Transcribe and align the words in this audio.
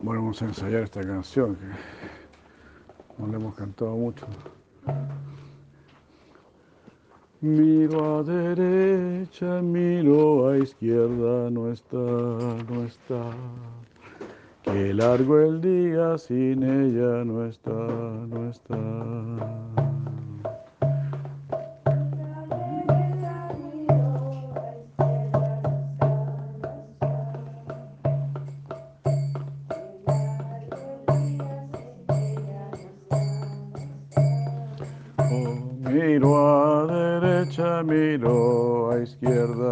Bueno, 0.00 0.20
vamos 0.20 0.40
a 0.42 0.44
ensayar 0.44 0.84
esta 0.84 1.00
canción 1.02 1.56
que 1.56 3.22
no 3.22 3.26
la 3.26 3.36
hemos 3.36 3.54
cantado 3.56 3.96
mucho. 3.96 4.26
Miro 7.40 8.18
a 8.18 8.22
derecha, 8.22 9.60
miro 9.60 10.50
a 10.50 10.58
izquierda, 10.58 11.50
no 11.50 11.72
está, 11.72 11.96
no 11.96 12.84
está. 12.84 13.30
Qué 14.62 14.94
largo 14.94 15.40
el 15.40 15.60
día 15.60 16.16
sin 16.16 16.62
ella, 16.62 17.24
no 17.24 17.44
está, 17.44 17.72
no 17.72 18.50
está. 18.50 19.87
Izquierda, 39.20 39.67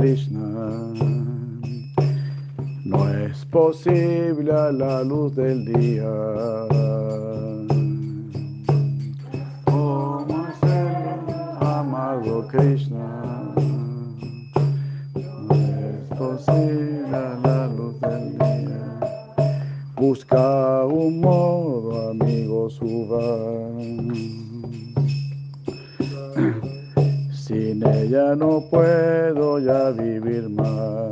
Krishna 0.00 0.94
no 2.86 3.08
es 3.10 3.44
posible 3.44 4.50
a 4.50 4.72
la 4.72 5.04
luz 5.04 5.36
del 5.36 5.66
día. 5.66 6.10
¿Cómo 9.66 10.46
hacerlo, 10.46 11.60
amado 11.60 12.48
Krishna? 12.48 13.52
No 15.14 15.54
es 15.54 16.18
posible 16.18 17.10
la 17.42 17.66
luz 17.66 18.00
del 18.00 18.38
día. 18.38 19.00
Busca 19.96 20.86
un 20.86 21.20
modo, 21.20 22.08
amigo, 22.08 22.70
suba. 22.70 23.50
Sin 27.50 27.84
ella 27.84 28.36
no 28.36 28.64
puedo 28.70 29.58
ya 29.58 29.90
vivir 29.90 30.48
más. 30.50 31.10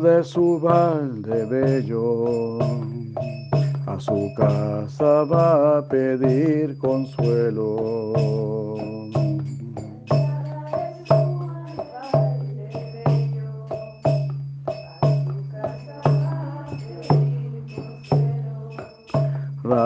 de 0.00 0.24
su 0.24 0.58
balde 0.60 1.44
bello, 1.46 2.58
a 3.86 3.98
su 3.98 4.32
casa 4.36 5.24
va 5.24 5.78
a 5.78 5.88
pedir 5.88 6.78
consuelo. 6.78 8.69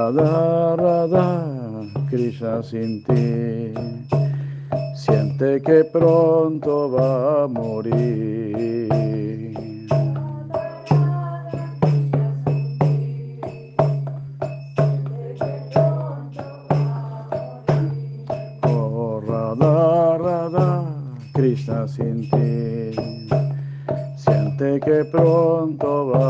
Radha, 0.05 0.77
Radha, 0.77 2.07
Krishna 2.11 2.63
sin 2.63 3.03
ti, 3.05 3.73
siente 4.95 5.63
que 5.63 5.83
pronto 5.85 6.91
va 6.91 7.45
a 7.45 7.49
morir. 7.49 8.45
sin 21.89 22.29
ti. 22.31 22.93
Siente 24.17 24.81
que 24.81 25.05
pronto 25.05 26.07
va 26.09 26.19
a. 26.21 26.24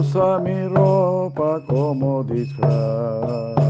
usa 0.00 0.40
mi 0.40 0.66
ropa 0.68 1.60
como 1.68 2.24
disfraz. 2.24 3.60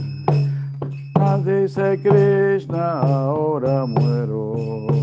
Mas 1.20 1.44
dice 1.44 2.00
Krishna, 2.02 3.02
ahora 3.02 3.86
muero. 3.86 5.01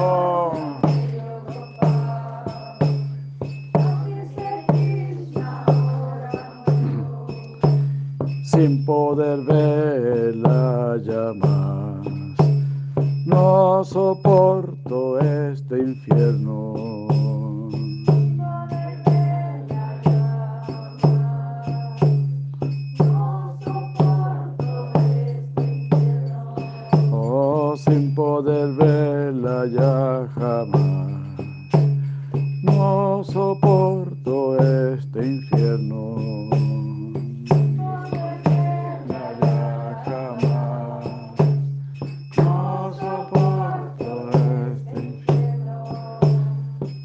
Oh. 0.00 0.52
Sin 8.44 8.84
poder 8.84 9.40
verla 9.44 10.98
ya 11.04 11.32
más, 11.34 12.06
no 13.26 13.82
soporto 13.84 15.18
este 15.18 15.78
infierno. 15.78 16.97
Ya 29.66 30.28
jamás, 30.34 31.10
no 32.62 33.22
soporto 33.24 34.56
este 34.94 35.26
infierno. 35.26 36.16
Ya 39.40 40.02
jamás, 40.04 41.04
no 42.36 42.92
soporto 42.92 44.30
este 44.72 44.98
infierno. 45.00 46.20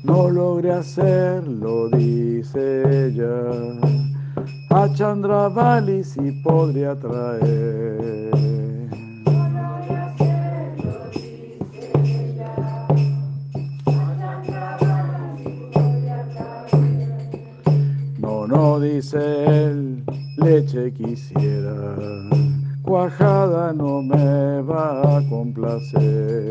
No 0.04 0.30
logré 0.30 0.74
hacerlo, 0.74 1.90
dice 1.90 3.08
ella. 3.08 3.36
A 4.70 4.92
Chandravali 4.94 6.04
si 6.04 6.32
podría 6.44 6.96
traer. 6.96 8.23
Leche 20.38 20.92
quisiera, 20.94 21.96
cuajada 22.84 23.74
no 23.74 24.02
me 24.02 24.62
va 24.62 25.18
a 25.18 25.22
complacer. 25.30 26.43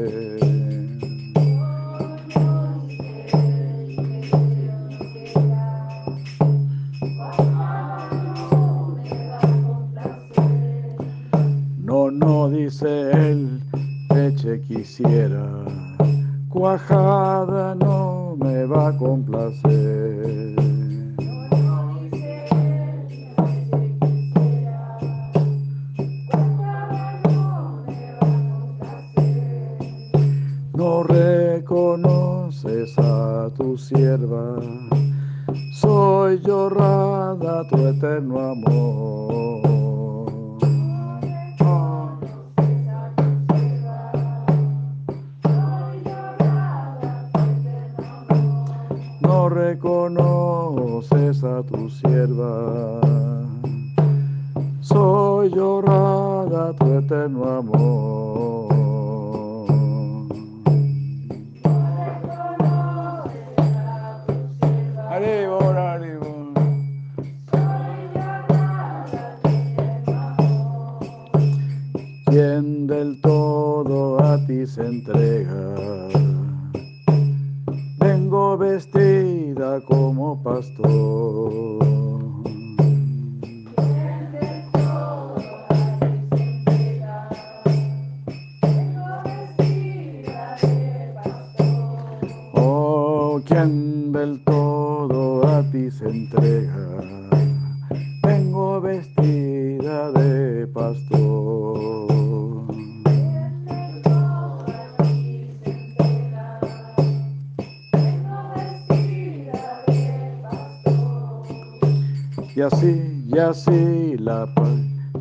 Y 112.54 112.60
así, 112.60 113.25
y 113.28 113.38
así 113.38 114.16
la 114.19 114.46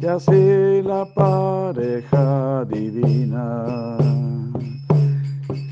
y 0.01 0.05
así 0.05 0.81
la 0.81 1.05
pareja 1.13 2.65
divina. 2.65 3.97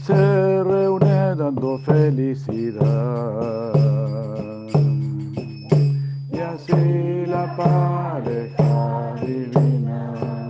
Se 0.04 0.64
reúne 0.64 1.36
dando 1.36 1.80
felicidad. 1.80 2.80
Y 6.32 6.40
así 6.40 7.26
la 7.26 7.56
pareja 7.58 9.16
divina. 9.26 10.48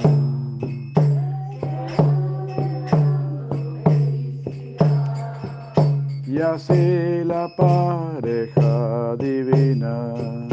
Y 6.27 6.37
así 6.37 7.23
la 7.23 7.49
pareja 7.57 9.15
divina 9.17 10.48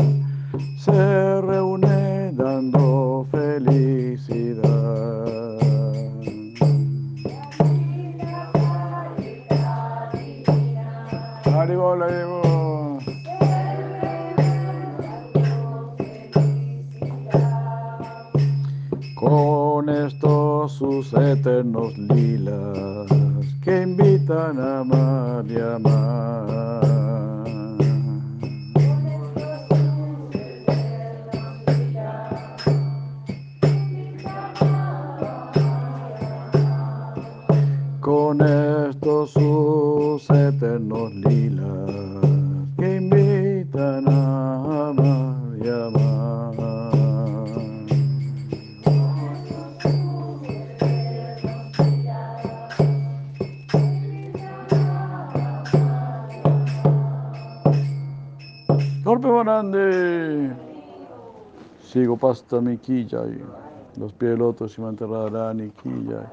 se 0.87 1.41
reúne 1.41 2.31
dando 2.33 3.27
felicidad. 3.33 4.67
Con 19.17 19.89
estos 19.89 20.73
sus 20.73 21.13
eternos 21.13 21.99
lilas 21.99 23.09
que 23.65 23.83
invitan 23.83 24.61
a 24.61 24.81
amar 24.81 25.45
y 25.49 25.59
amar. 25.59 26.86
Sigo 61.81 62.17
pasta 62.17 62.61
mi 62.61 62.77
quilla 62.79 63.23
los 63.99 64.13
pies 64.13 64.39
lotos 64.39 64.77
y 64.79 64.81
manterrarán 64.81 65.61
y 65.61 65.71
quilla. 65.71 66.31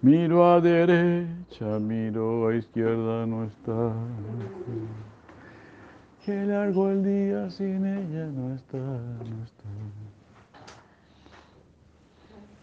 Miro 0.00 0.46
a 0.46 0.60
derecha, 0.60 1.78
miro 1.80 2.48
a 2.48 2.54
izquierda, 2.54 3.26
no 3.26 3.44
está. 3.44 3.92
Qué 6.24 6.44
largo 6.44 6.90
el 6.90 7.02
día 7.02 7.50
sin 7.50 7.86
ella, 7.86 8.26
no 8.26 8.54
está. 8.54 8.78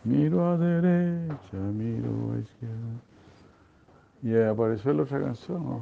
Miro 0.05 0.47
a 0.47 0.55
derecha, 0.55 1.57
miro 1.57 2.33
a 2.33 2.39
izquierda. 2.39 3.01
Y 4.21 4.35
apareció 4.35 4.93
la 4.93 5.01
otra 5.01 5.19
canción. 5.19 5.81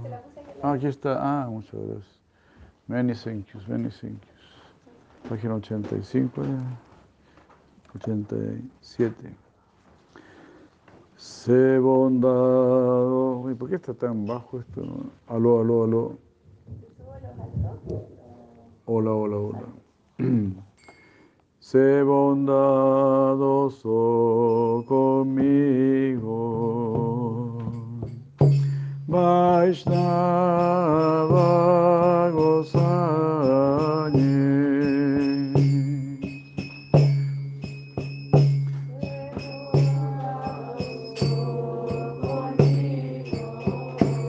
Ah, 0.61 0.71
aquí 0.71 0.87
está. 0.87 1.17
Ah, 1.19 1.49
muchas 1.49 1.73
gracias. 1.73 2.19
Many 2.87 3.13
thank 3.13 3.47
yous, 3.53 3.67
many 3.67 3.89
thank 3.89 4.21
yous. 4.21 5.29
Página 5.29 5.55
85, 5.55 6.41
87. 7.95 9.35
Sé 11.17 11.79
bondado. 11.79 13.51
¿Y 13.51 13.55
por 13.55 13.69
qué 13.69 13.75
está 13.75 13.93
tan 13.93 14.25
bajo 14.25 14.61
esto? 14.61 14.81
Aló, 15.27 15.59
aló, 15.59 15.83
aló. 15.83 16.17
Hola, 18.85 19.11
hola, 19.11 19.35
hola. 19.37 19.63
Sé 21.73 22.03
bondadoso 22.03 23.89
conmigo. 24.87 26.37
Vaishnava 29.07 29.89
Gosani. 32.31 32.93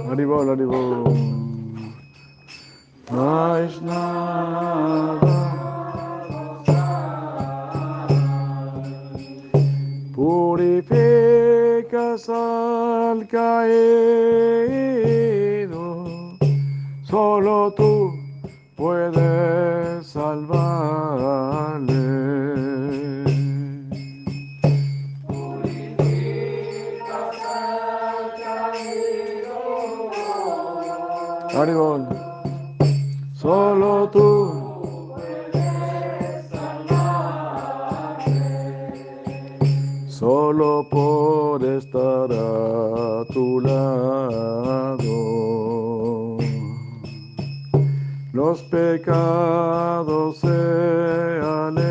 Haribol, 0.08 0.48
Haribol. 0.48 1.12
Vaishnava. 3.10 4.14
Purificas 10.82 12.28
al 12.28 13.28
caído, 13.28 13.68
solo 17.04 17.72
tú 17.76 18.12
puedes 18.74 20.04
salvarle. 20.04 21.94
Haribol. 31.54 31.54
Solo 31.54 31.93
estar 41.94 42.32
a 42.32 43.24
tu 43.32 43.60
lado. 43.60 44.98
Los 48.32 48.62
pecados 48.64 50.38
se 50.38 50.48
alejan. 50.48 51.83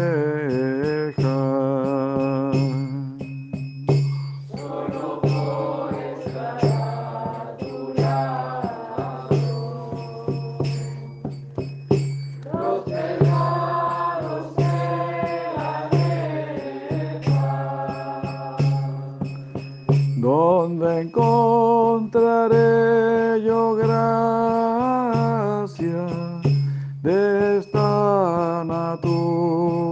De 27.63 27.69
esta 27.69 28.63
naturaleza? 28.65 29.82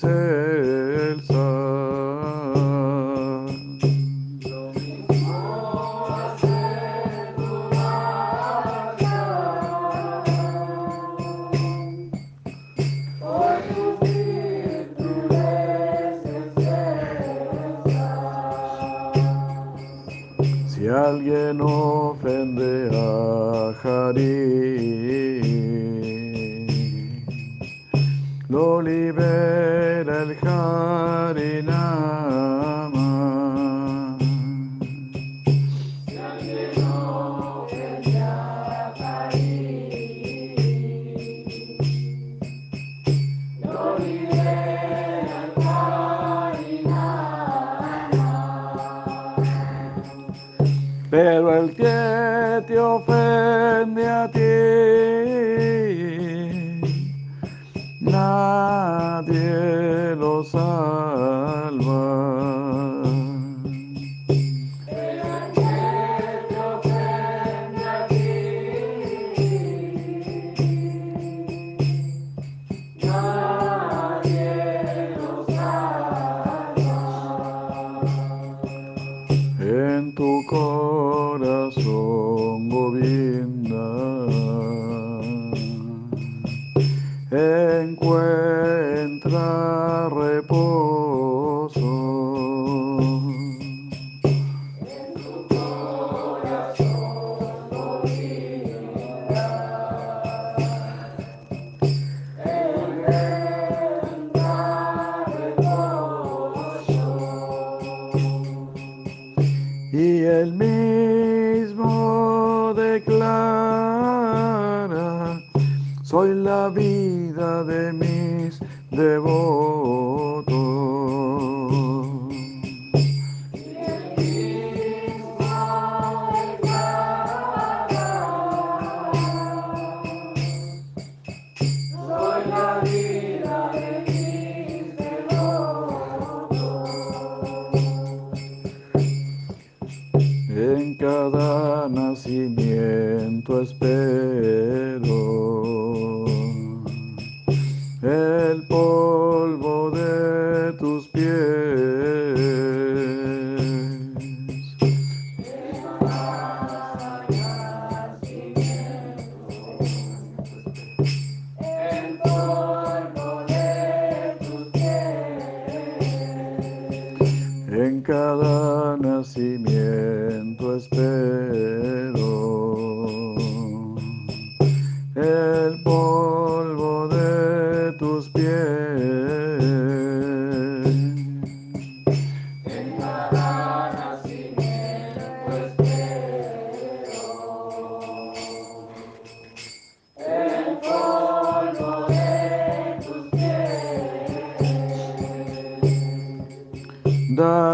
say. 0.00 0.39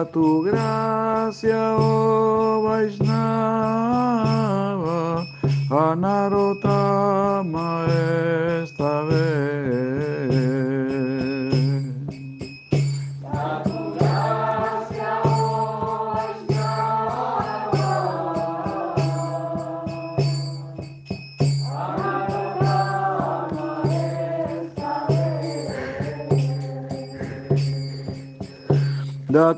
Tu 0.04 0.42
gracia, 0.42 1.76
oh 1.78 2.62
Vaishnava, 2.62 3.16
a 5.70 5.96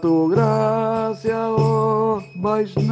Tu 0.01 0.29
gracia, 0.29 1.49
oh 1.51 2.23
Vaishnava, 2.37 2.87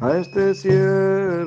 a 0.00 0.18
este 0.18 0.54
siervo 0.54 1.39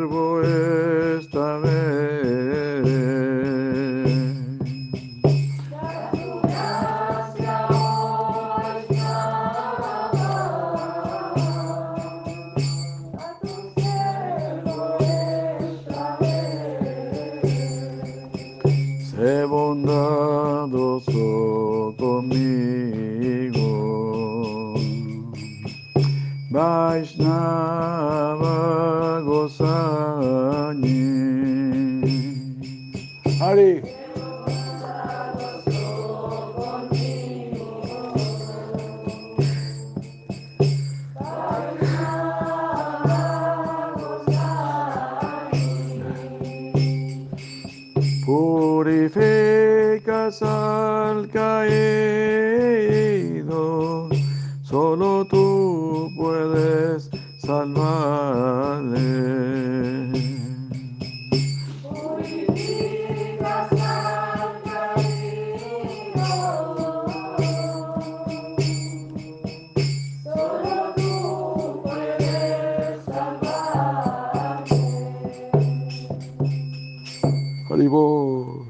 Haribol. 77.73 78.67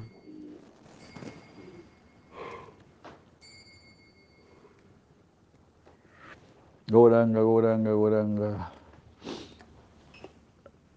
Goranga, 6.90 7.42
Goranga, 7.42 7.92
Goranga. 7.92 8.72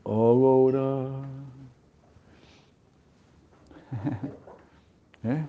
Oh, 0.04 0.38
Gora. 0.38 1.10
¿Eh? 5.24 5.46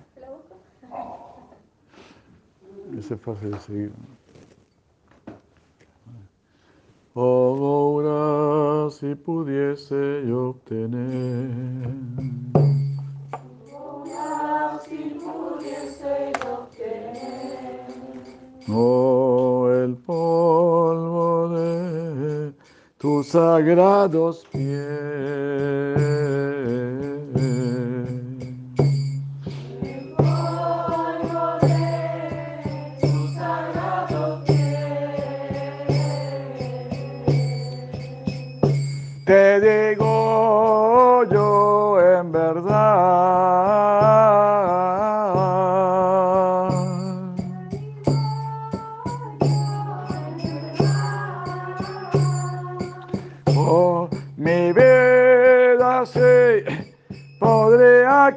Ese 2.98 3.14
es 3.14 3.20
fácil 3.20 3.52
de 3.52 3.60
seguir. 3.60 3.92
Oh, 7.20 7.56
Gora, 7.58 8.88
si 8.90 9.12
pudiese 9.16 10.22
yo 10.24 10.50
obtener. 10.50 11.90
Oh, 18.68 19.68
el 19.68 19.96
polvo 19.96 21.48
de 21.48 22.52
tus 22.98 23.26
sagrados 23.26 24.46
pies. 24.52 24.78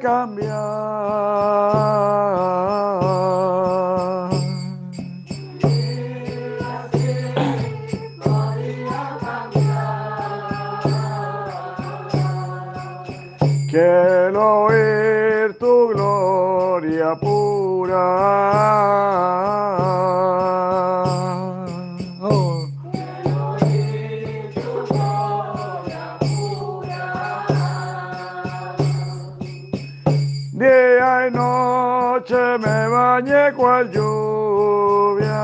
Podría 0.02 0.41
bañé 33.42 33.56
cual 33.56 33.90
lluvia. 33.90 35.42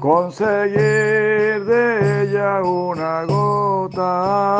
Conseguir 0.00 1.64
de 1.64 2.22
ella 2.22 2.62
una 2.62 3.24
gota. 3.24 4.56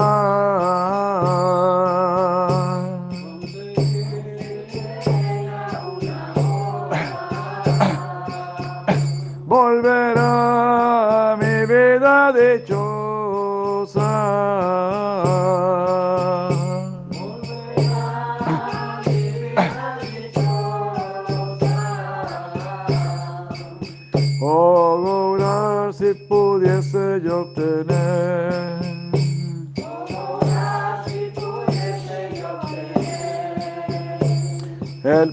El 35.27 35.33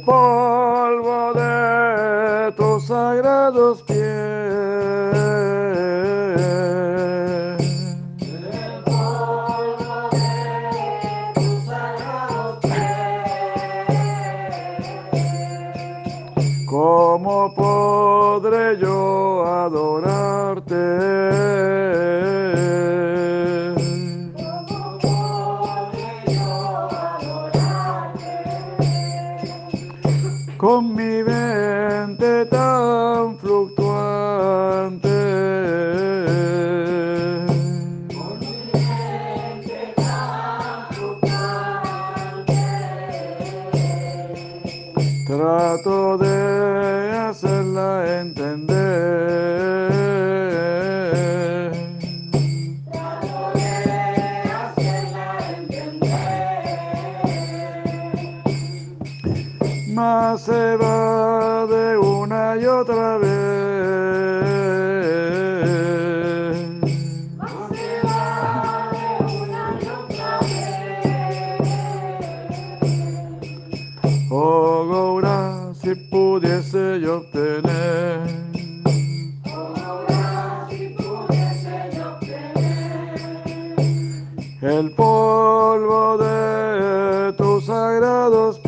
el 84.80 84.90
polvo 84.92 86.18
de 86.18 87.34
tus 87.34 87.66
sagrados 87.66 88.60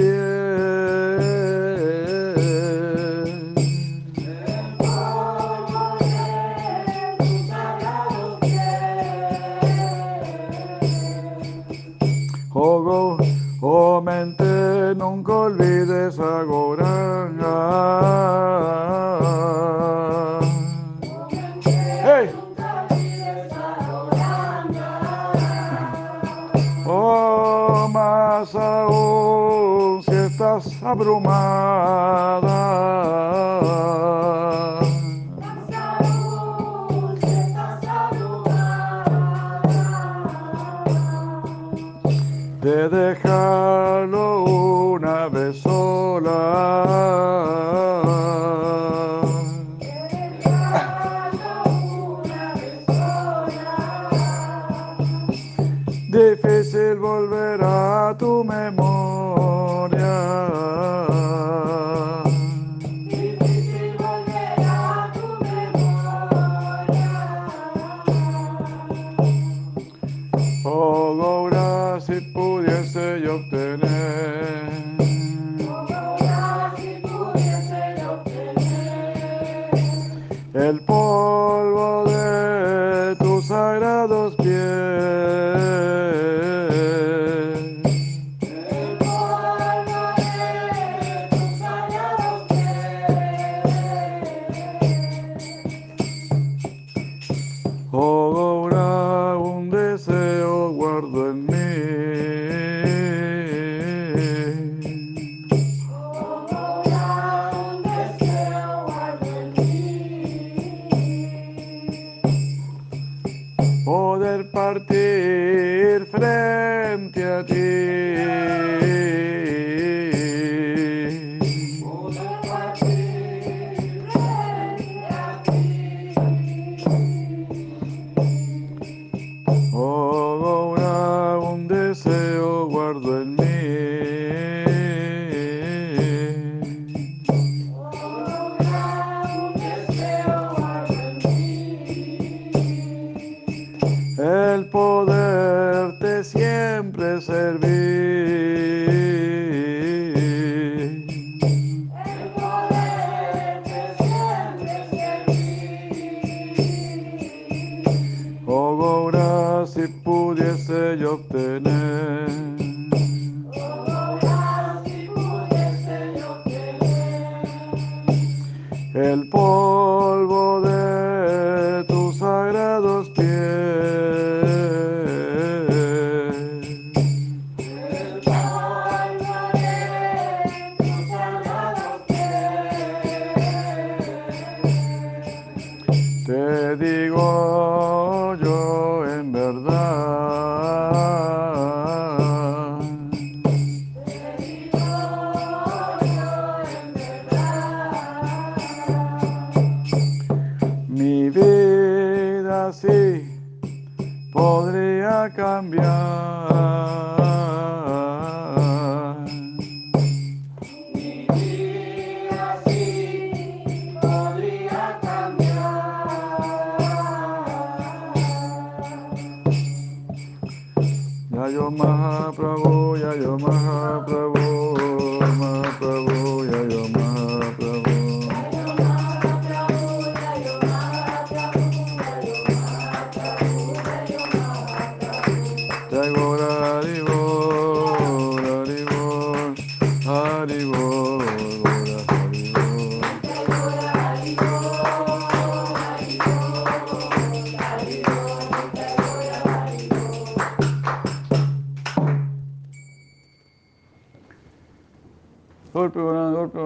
Golpe, 255.85 255.99
grande, 255.99 256.35
golpe. 256.35 256.57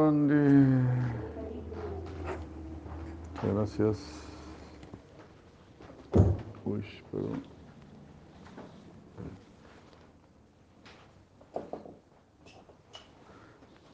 Muchas 3.35 3.53
Gracias. 3.53 3.97
Uy, 6.63 6.85
perdón. 7.11 7.43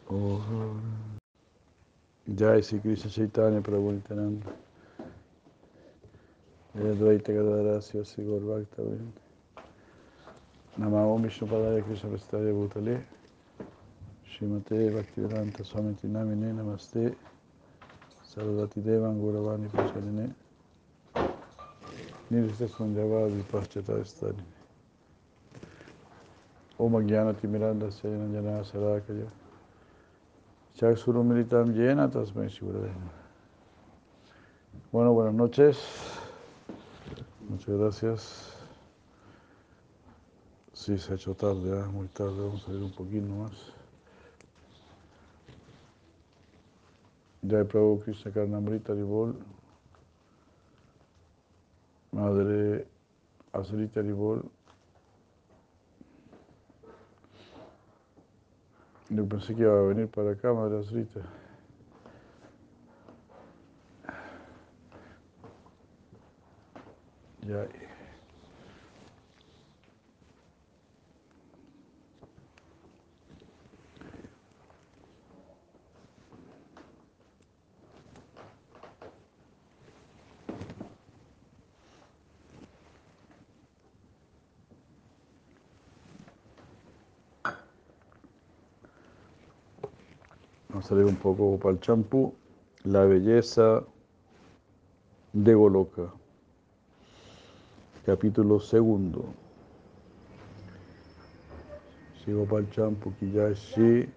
Oh. 0.09 0.41
Jai 2.27 2.61
Sri 2.61 2.79
Krishna 2.79 3.09
Chaitanya 3.09 3.61
Prabhu 3.61 3.93
Nityananda. 3.93 4.45
Advaita 6.75 7.33
Gadadara 7.33 7.81
Sri 7.81 8.23
Gaur 8.25 8.41
Bhakta 8.41 8.83
Vrind. 8.83 9.13
Namah 10.77 11.15
Om 11.15 11.23
Vishnu 11.23 11.47
Padaya 11.47 11.83
Krishna 11.83 12.09
Bhutale. 12.11 13.03
Shrimate 14.35 14.91
Bhaktivedanta 14.91 15.63
Swamiti 15.63 16.07
Namine 16.07 16.51
Namaste. 16.51 17.15
Sarvati 18.27 18.81
Devan 18.81 19.17
Gauravani 19.21 19.69
Pracharine. 19.69 20.35
Nirvita 22.29 22.67
Sunjavadi 22.67 23.41
Paschata 23.43 24.03
Stani. 24.03 24.43
Om 26.77 26.93
Jnanati 27.07 27.47
Miranda 27.47 27.89
Sayanajana 27.89 28.65
Sarakaya. 28.65 29.31
Chakshuru 30.77 31.23
Militam 31.23 31.73
Yena 31.73 32.09
Tasmai. 32.09 32.49
Bueno, 34.91 35.13
buenas 35.13 35.33
noches. 35.33 35.77
Muchas 37.47 37.77
gracias. 37.77 38.51
Sí, 40.73 40.97
se 40.97 41.13
ha 41.13 41.15
hecho 41.15 41.33
tarde, 41.35 41.79
¿eh? 41.79 41.85
muy 41.85 42.07
tarde. 42.09 42.37
Vamos 42.37 42.67
a 42.67 42.71
ir 42.73 42.83
un 42.83 42.91
poquito 42.91 43.27
más. 43.27 43.74
Jai 47.47 47.63
Prabhu 47.63 48.01
Krishna 48.03 48.31
Karnamrita 48.31 48.93
Ribol. 48.93 49.35
Madre 52.11 52.87
Azrita 53.53 54.01
Ribol. 54.01 54.49
Yo 59.09 59.27
pensé 59.27 59.53
que 59.53 59.61
iba 59.61 59.77
a 59.77 59.83
venir 59.83 60.07
para 60.07 60.31
acá, 60.31 60.51
Madre 60.53 60.79
Azrita. 60.79 61.21
Ya. 67.43 67.84
Leer 90.93 91.07
un 91.07 91.15
poco 91.15 91.57
para 91.57 91.73
el 91.73 91.79
champú. 91.79 92.35
La 92.83 93.05
belleza 93.05 93.83
de 95.33 95.53
Goloka. 95.55 96.13
Capítulo 98.05 98.59
segundo. 98.59 99.25
El 102.27 102.69
champú, 102.71 103.13
Kiyashi, 103.19 104.09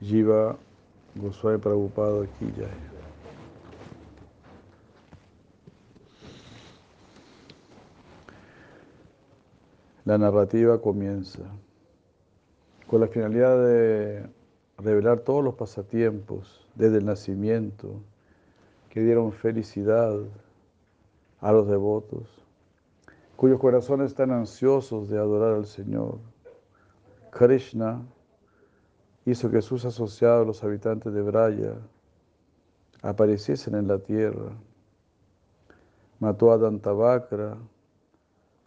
Jiva, 0.00 0.56
Goswami 1.14 1.58
Prabhupada, 1.58 2.26
Kiyai. 2.38 2.68
La 10.04 10.18
narrativa 10.18 10.80
comienza 10.80 11.40
con 12.86 13.00
la 13.00 13.08
finalidad 13.08 13.56
de 13.66 14.26
revelar 14.78 15.20
todos 15.20 15.42
los 15.42 15.54
pasatiempos 15.54 16.66
desde 16.74 16.98
el 16.98 17.06
nacimiento 17.06 18.00
que 18.90 19.00
dieron 19.00 19.32
felicidad 19.32 20.18
a 21.40 21.52
los 21.52 21.68
devotos, 21.68 22.28
cuyos 23.36 23.60
corazones 23.60 24.10
están 24.10 24.30
ansiosos 24.30 25.08
de 25.08 25.18
adorar 25.18 25.54
al 25.54 25.66
Señor. 25.66 26.18
Krishna 27.30 28.02
hizo 29.24 29.50
que 29.50 29.60
sus 29.60 29.84
asociados, 29.84 30.46
los 30.46 30.64
habitantes 30.64 31.12
de 31.12 31.22
Braya, 31.22 31.74
apareciesen 33.02 33.74
en 33.74 33.88
la 33.88 33.98
tierra. 33.98 34.52
Mató 36.18 36.52
a 36.52 36.58
Dantavakra 36.58 37.58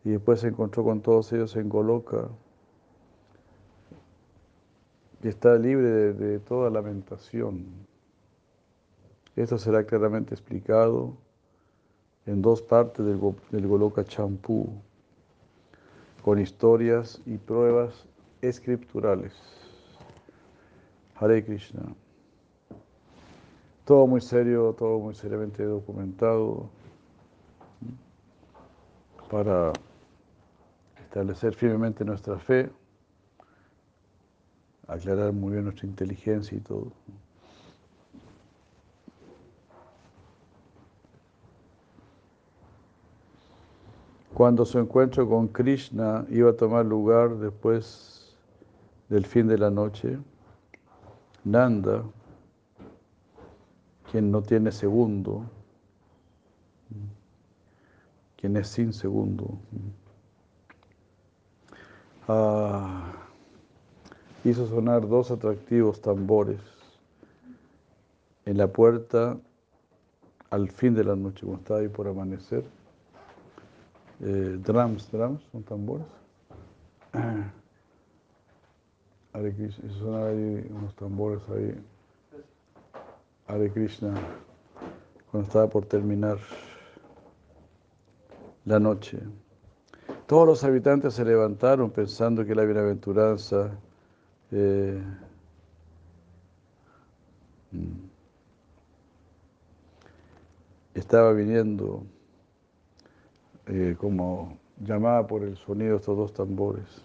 y 0.04 0.12
después 0.12 0.41
se 0.41 0.50
encontró 0.50 0.84
con 0.84 1.02
todos 1.02 1.34
ellos 1.34 1.56
en 1.56 1.69
Goloka 1.69 2.30
y 5.23 5.27
está 5.27 5.55
libre 5.55 6.13
de, 6.13 6.39
toda 6.39 6.69
lamentación. 6.69 7.65
Esto 9.36 9.58
será 9.58 9.86
claramente 9.86 10.34
explicado 10.34 11.17
en 12.25 12.41
dos 12.41 12.62
partes 12.62 13.05
del, 13.05 13.19
del 13.51 13.67
Goloka 13.67 14.03
Champú, 14.03 14.69
con 16.23 16.39
historias 16.39 17.21
y 17.25 17.38
pruebas 17.38 18.05
escriturales. 18.41 19.34
Hare 21.15 21.43
Krishna. 21.43 21.82
Todo 23.86 24.08
muy 24.08 24.21
serio, 24.21 24.73
todo 24.77 24.99
muy 24.99 25.15
seriamente 25.15 25.63
documentado 25.63 26.69
para 29.29 29.73
establecer 31.01 31.53
firmemente 31.55 32.05
nuestra 32.05 32.38
fe 32.38 32.69
aclarar 34.89 35.32
muy 35.34 35.54
bien 35.54 35.65
nuestra 35.65 35.88
inteligencia 35.88 36.58
y 36.58 36.62
todo. 36.62 36.91
Cuando 44.34 44.65
su 44.65 44.80
encuentro 44.80 45.28
con 45.28 45.49
Krishna 45.49 46.25
iba 46.30 46.52
a 46.52 46.54
tomar 46.54 46.86
lugar 46.86 47.36
después 47.38 48.36
del 49.10 49.25
fin 49.25 49.47
de 49.47 49.58
la 49.58 49.69
noche, 49.69 50.17
Nanda, 51.43 52.04
quien 54.10 54.32
no 54.32 54.41
tiene 54.41 54.71
segundo, 54.71 55.43
quien 58.38 58.56
es 58.56 58.67
sin 58.69 58.93
segundo, 58.93 59.60
ah, 62.28 63.29
hizo 64.43 64.67
sonar 64.67 65.08
dos 65.08 65.32
atractivos 65.32 66.02
tambores 66.02 66.60
en 68.45 68.58
la 68.58 68.67
puerta 68.67 69.38
al 70.49 70.69
fin 70.69 70.95
de 70.95 71.04
la 71.04 71.15
noche, 71.15 71.45
cuando 71.45 71.62
estaba 71.62 71.80
ahí 71.82 71.88
por 71.88 72.08
amanecer. 72.08 72.63
eh, 74.21 74.58
drums, 74.63 75.10
drums, 75.12 75.41
son 75.52 75.63
tambores. 75.63 76.06
Hare 79.34 79.54
Krishna, 79.54 79.88
eso 79.88 79.99
son 79.99 80.15
ahí 80.15 80.67
unos 80.71 80.95
tambores 80.95 81.41
ahí. 81.49 81.75
Hare 83.47 83.71
Krishna, 83.71 84.13
cuando 85.32 85.47
estaba 85.47 85.69
por 85.69 85.86
terminar 85.86 86.38
la 88.65 88.80
noche. 88.80 89.19
Todos 90.28 90.47
los 90.47 90.63
habitantes 90.63 91.13
se 91.13 91.25
levantaron 91.25 91.89
pensando 91.91 92.45
que 92.45 92.56
la 92.56 92.63
bienaventuranza 92.63 93.71
eh, 94.52 95.02
mm, 97.72 98.10
estaba 100.96 101.34
viniendo 101.34 102.04
eh, 103.68 103.96
como 104.00 104.58
llamada 104.80 105.28
por 105.28 105.44
el 105.44 105.56
sonido 105.58 105.92
de 105.92 105.98
estos 105.98 106.18
dos 106.18 106.34
tambores. 106.34 107.04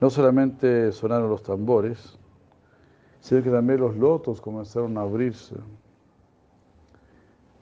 No 0.00 0.10
solamente 0.10 0.90
sonaron 0.92 1.30
los 1.30 1.42
tambores, 1.42 2.18
sino 3.20 3.42
que 3.42 3.50
también 3.50 3.80
los 3.80 3.96
lotos 3.96 4.40
comenzaron 4.40 4.98
a 4.98 5.02
abrirse 5.02 5.56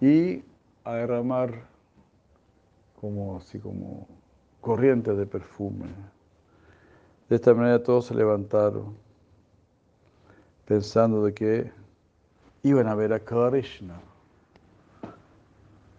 y 0.01 0.43
a 0.85 0.95
derramar 0.95 1.69
como 3.01 3.37
así 3.37 3.59
como 3.59 4.07
corrientes 4.61 5.17
de 5.17 5.27
perfume. 5.27 5.87
De 7.31 7.37
esta 7.37 7.55
manera 7.55 7.81
todos 7.81 8.07
se 8.07 8.15
levantaron 8.15 8.97
pensando 10.67 11.25
de 11.25 11.33
que 11.33 11.73
iban 12.65 12.89
a 12.89 12.97
ver 12.97 13.13
a 13.13 13.21
Krishna. 13.21 14.01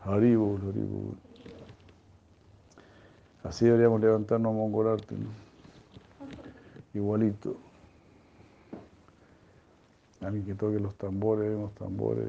Haribul, 0.03 0.59
Haribul. 0.61 1.15
Así 3.43 3.63
deberíamos 3.63 4.01
levantarnos 4.01 4.51
a 4.51 4.55
mongolarte, 4.55 5.15
¿no? 5.15 5.29
Igualito. 6.93 7.55
Alguien 10.19 10.45
que 10.45 10.53
toque 10.53 10.81
los 10.81 10.95
tambores, 10.95 11.49
los 11.57 11.73
tambores. 11.75 12.27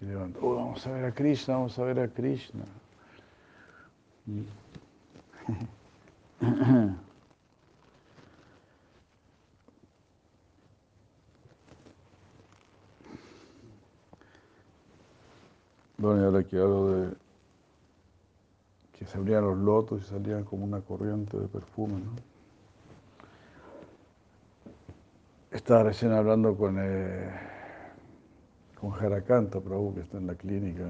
Y 0.00 0.04
levanta, 0.04 0.38
oh, 0.40 0.54
vamos 0.54 0.86
a 0.86 0.92
ver 0.92 1.06
a 1.06 1.12
Krishna, 1.12 1.54
vamos 1.54 1.76
a 1.76 1.82
ver 1.82 1.98
a 1.98 2.08
Krishna. 2.08 2.64
Bueno, 16.02 16.24
ahora 16.24 16.42
que 16.42 16.58
hablo 16.58 16.88
de 16.88 17.14
que 18.92 19.06
se 19.06 19.18
abrían 19.18 19.44
los 19.44 19.56
lotos 19.56 20.02
y 20.02 20.04
salían 20.04 20.42
como 20.42 20.64
una 20.64 20.80
corriente 20.80 21.38
de 21.38 21.46
perfume, 21.46 22.00
¿no? 22.00 22.10
Estaba 25.52 25.84
recién 25.84 26.10
hablando 26.10 26.56
con, 26.56 26.76
eh, 26.80 27.30
con 28.80 28.90
Jarakanta 28.90 29.60
Prabhu, 29.60 29.94
que 29.94 30.00
está 30.00 30.18
en 30.18 30.26
la 30.26 30.34
clínica, 30.34 30.82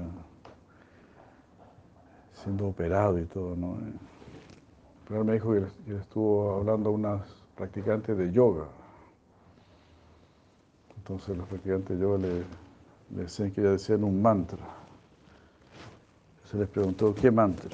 siendo 2.33 2.69
operado 2.69 3.19
y 3.19 3.25
todo, 3.25 3.55
¿no? 3.55 3.77
Pero 5.07 5.19
él 5.19 5.27
me 5.27 5.33
dijo 5.33 5.53
que, 5.53 5.63
que 5.85 5.95
estuvo 5.95 6.55
hablando 6.55 6.89
a 6.89 6.93
unas 6.93 7.21
practicantes 7.55 8.17
de 8.17 8.31
yoga. 8.31 8.65
Entonces 10.97 11.37
los 11.37 11.47
practicantes 11.47 11.99
de 11.99 12.03
yoga 12.03 12.17
le, 12.17 12.39
le 13.15 13.21
decían 13.21 13.51
que 13.51 13.61
ya 13.61 13.69
decían 13.69 14.03
un 14.03 14.19
mantra. 14.19 14.81
Se 16.53 16.59
les 16.59 16.69
preguntó, 16.69 17.15
¿qué 17.15 17.31
mantra? 17.31 17.67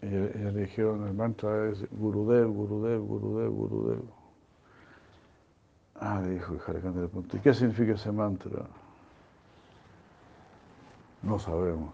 Y 0.00 0.06
ellos 0.06 0.54
le 0.54 0.60
dijeron, 0.60 1.08
el 1.08 1.12
mantra 1.12 1.70
es 1.70 1.84
Gurudev, 1.90 2.46
Gurudev, 2.46 3.00
Gurudev, 3.00 3.50
Gurudev. 3.50 4.02
Ah, 5.96 6.22
dijo 6.22 6.56
Jarakanta 6.60 7.00
le 7.00 7.08
preguntó, 7.08 7.36
¿y 7.36 7.40
qué 7.40 7.52
significa 7.52 7.94
ese 7.94 8.12
mantra? 8.12 8.64
No 11.22 11.36
sabemos. 11.40 11.92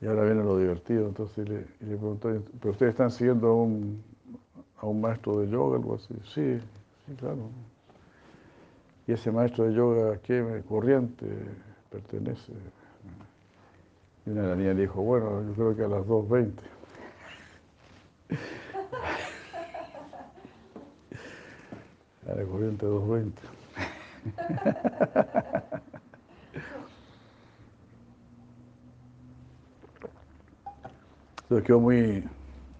Y 0.00 0.06
ahora 0.06 0.24
viene 0.24 0.42
lo 0.42 0.58
divertido, 0.58 1.06
entonces 1.06 1.48
le, 1.48 1.58
le 1.58 1.96
preguntó, 1.96 2.28
¿pero 2.60 2.72
ustedes 2.72 2.90
están 2.90 3.12
siguiendo 3.12 3.54
un, 3.54 4.02
a 4.84 4.86
un 4.86 5.00
maestro 5.00 5.40
de 5.40 5.48
yoga, 5.48 5.78
algo 5.78 5.94
así? 5.94 6.14
Sí, 6.34 6.58
sí, 7.06 7.14
claro. 7.18 7.48
¿Y 9.06 9.12
ese 9.12 9.32
maestro 9.32 9.64
de 9.64 9.74
yoga 9.74 10.14
a 10.14 10.18
qué 10.18 10.62
corriente 10.68 11.26
pertenece? 11.90 12.52
Y 14.26 14.30
una 14.30 14.54
de 14.54 14.56
las 14.56 14.76
dijo, 14.76 15.02
bueno, 15.02 15.42
yo 15.42 15.52
creo 15.54 15.76
que 15.76 15.84
a 15.84 15.88
las 15.88 16.06
2.20. 16.06 16.52
A 22.26 22.34
la 22.34 22.42
corriente 22.44 22.86
220. 22.86 23.42
Entonces 31.42 31.66
quedó 31.66 31.80
muy 31.80 32.24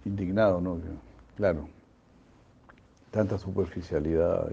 indignado, 0.03 0.59
¿no? 0.59 0.79
Claro, 1.37 1.67
tanta 3.15 3.37
superficialidad 3.37 4.51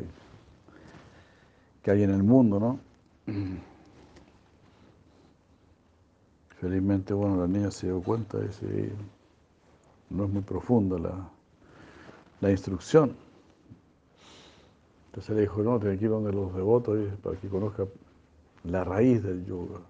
que 1.82 1.90
hay 1.90 2.04
en 2.04 2.10
el 2.10 2.22
mundo, 2.22 2.60
¿no? 2.60 2.78
Felizmente, 6.60 7.12
bueno, 7.12 7.38
la 7.38 7.48
niña 7.48 7.72
se 7.72 7.88
dio 7.88 8.00
cuenta 8.00 8.38
de 8.38 8.50
que 8.50 8.92
no 10.10 10.26
es 10.26 10.30
muy 10.30 10.42
profunda 10.42 10.96
la, 10.96 11.28
la 12.40 12.50
instrucción. 12.52 13.16
Entonces 15.06 15.34
le 15.34 15.42
dijo, 15.42 15.60
no, 15.62 15.80
tiene 15.80 15.98
que 15.98 16.04
ir 16.04 16.10
donde 16.12 16.32
los 16.32 16.54
devotos 16.54 16.96
para 17.20 17.36
que 17.36 17.48
conozca 17.48 17.84
la 18.62 18.84
raíz 18.84 19.24
del 19.24 19.44
yoga, 19.44 19.80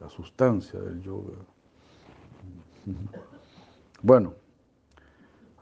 la 0.00 0.10
sustancia 0.10 0.78
del 0.80 1.00
yoga. 1.00 1.32
Bueno, 4.02 4.34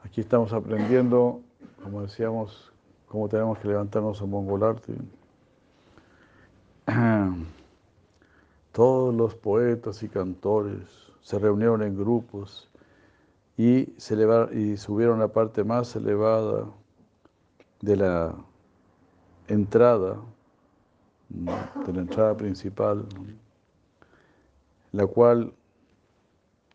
aquí 0.03 0.19
estamos 0.19 0.51
aprendiendo, 0.51 1.41
como 1.83 2.01
decíamos, 2.01 2.71
cómo 3.07 3.27
tenemos 3.27 3.59
que 3.59 3.67
levantarnos 3.67 4.21
a 4.21 4.25
mongolarte. 4.25 4.93
Todos 8.71 9.13
los 9.13 9.35
poetas 9.35 10.01
y 10.01 10.09
cantores 10.09 10.81
se 11.21 11.37
reunieron 11.37 11.83
en 11.83 11.97
grupos 11.97 12.69
y, 13.57 13.93
se 13.97 14.15
y 14.53 14.77
subieron 14.77 15.19
la 15.19 15.27
parte 15.27 15.63
más 15.63 15.95
elevada 15.95 16.65
de 17.81 17.97
la 17.97 18.33
entrada, 19.47 20.17
de 21.29 21.93
la 21.93 22.01
entrada 22.01 22.35
principal, 22.35 23.05
la 24.91 25.05
cual 25.05 25.53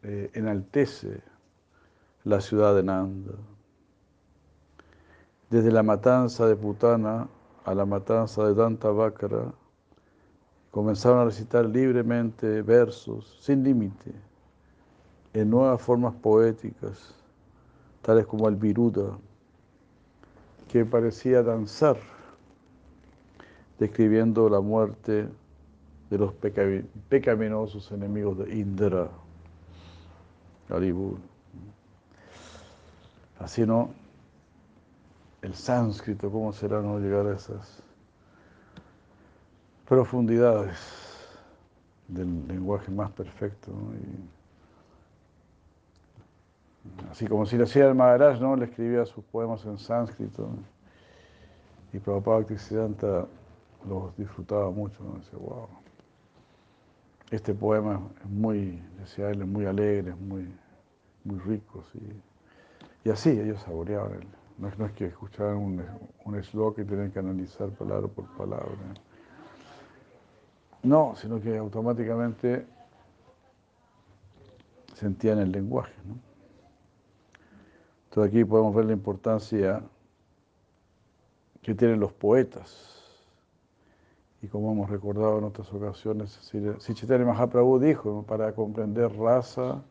eh, 0.03 0.31
enaltece 0.35 1.21
la 2.25 2.41
ciudad 2.41 2.77
de 2.77 2.83
Nanda. 2.83 3.33
Desde 5.51 5.71
la 5.73 5.83
matanza 5.83 6.47
de 6.47 6.57
Putana 6.57 7.27
a 7.65 7.75
la 7.75 7.87
matanza 7.87 8.47
de 8.47 8.55
Dantavakara, 8.55 9.53
comenzaron 10.71 11.21
a 11.21 11.25
recitar 11.25 11.65
libremente 11.65 12.61
versos 12.63 13.39
sin 13.41 13.65
límite, 13.65 14.13
en 15.33 15.51
nuevas 15.51 15.81
formas 15.81 16.15
poéticas, 16.15 17.15
tales 18.03 18.27
como 18.27 18.49
el 18.49 18.57
Viruda, 18.57 19.19
que 20.69 20.85
parecía 20.85 21.43
danzar, 21.43 21.97
describiendo 23.79 24.49
la 24.51 24.61
muerte 24.61 25.29
de 26.11 26.19
los 26.19 26.33
pecaminosos 27.09 27.91
enemigos 27.93 28.39
de 28.39 28.55
Indra. 28.55 29.09
Así 33.39 33.65
no, 33.65 33.91
el 35.43 35.55
sánscrito, 35.55 36.31
¿cómo 36.31 36.53
será 36.53 36.81
no 36.81 36.99
llegar 36.99 37.27
a 37.27 37.35
esas 37.35 37.83
profundidades 39.87 40.77
del 42.09 42.47
lenguaje 42.49 42.91
más 42.91 43.11
perfecto? 43.13 43.73
así 47.11 47.27
como 47.27 47.47
si 47.47 47.57
le 47.57 47.65
hacía 47.65 47.87
el 47.89 47.95
Maharaj, 47.95 48.41
¿no? 48.41 48.57
le 48.57 48.65
escribía 48.65 49.05
sus 49.05 49.25
poemas 49.25 49.65
en 49.65 49.79
sánscrito. 49.79 50.49
Y 51.93 51.99
Prabhupada 51.99 52.39
Bhaktisiddhanta 52.39 53.27
los 53.89 54.17
disfrutaba 54.17 54.71
mucho, 54.71 55.03
¿no? 55.03 55.19
Dice, 55.19 55.37
wow, 55.37 55.69
este 57.31 57.55
poema 57.55 58.01
es 58.23 58.31
muy, 58.31 58.83
decía 58.99 59.31
él, 59.31 59.43
es 59.43 59.49
muy 59.49 59.67
alegre, 59.67 60.11
es 60.11 60.21
muy, 60.21 60.47
muy 61.25 61.39
rico. 61.41 61.85
¿sí? 61.93 61.99
Y 63.05 63.11
así 63.11 63.31
ellos 63.31 63.61
saboreaban 63.63 64.21
No 64.59 64.69
es, 64.69 64.93
que 64.93 65.07
escucharan 65.07 65.57
un, 65.57 65.85
un 66.25 66.43
slogan 66.43 66.85
y 66.85 66.89
tienen 66.89 67.13
que 67.13 67.21
analizar 67.21 67.71
palabra 67.71 68.09
por 68.09 68.27
palabra. 68.37 68.77
No, 70.83 71.15
sino 71.17 71.41
que 71.41 71.57
automáticamente 71.57 72.67
sentían 74.95 75.39
el 75.39 75.53
lenguaje. 75.53 75.95
Entonces 78.09 78.33
aquí 78.33 78.45
podemos 78.45 78.75
ver 78.75 78.87
la 78.87 78.93
importancia 78.93 79.83
que 81.63 81.75
tienen 81.75 82.01
los 82.01 82.13
poetas. 82.13 82.95
Y 84.41 84.49
como 84.49 84.73
hemos 84.73 84.89
recordado 84.89 85.39
en 85.39 85.45
otras 85.45 85.73
ocasiones, 85.73 86.39
si 86.41 86.95
Chaitanya 86.95 87.27
Mahaprabhu 87.27 87.79
dijo, 87.79 88.25
para 88.27 88.53
comprender 88.53 89.13
raza, 89.17 89.83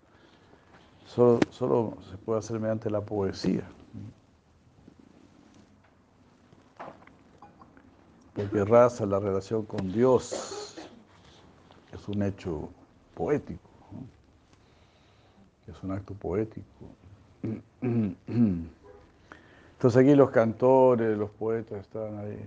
solo, 1.06 1.40
solo 1.52 1.98
se 2.10 2.18
puede 2.18 2.40
hacer 2.40 2.60
mediante 2.60 2.90
la 2.90 3.02
poesía. 3.02 3.70
Porque 8.38 8.64
raza, 8.64 9.06
la 9.08 9.20
relación 9.20 9.66
con 9.66 9.92
Dios, 9.92 10.76
es 11.92 12.08
un 12.08 12.22
hecho 12.22 12.70
poético, 13.16 13.68
es 15.66 15.82
un 15.82 15.92
acto 15.92 16.14
poético. 16.14 16.86
Entonces 17.82 20.00
aquí 20.00 20.14
los 20.14 20.30
cantores, 20.30 21.18
los 21.18 21.32
poetas 21.32 21.82
están 21.82 22.20
ahí, 22.20 22.40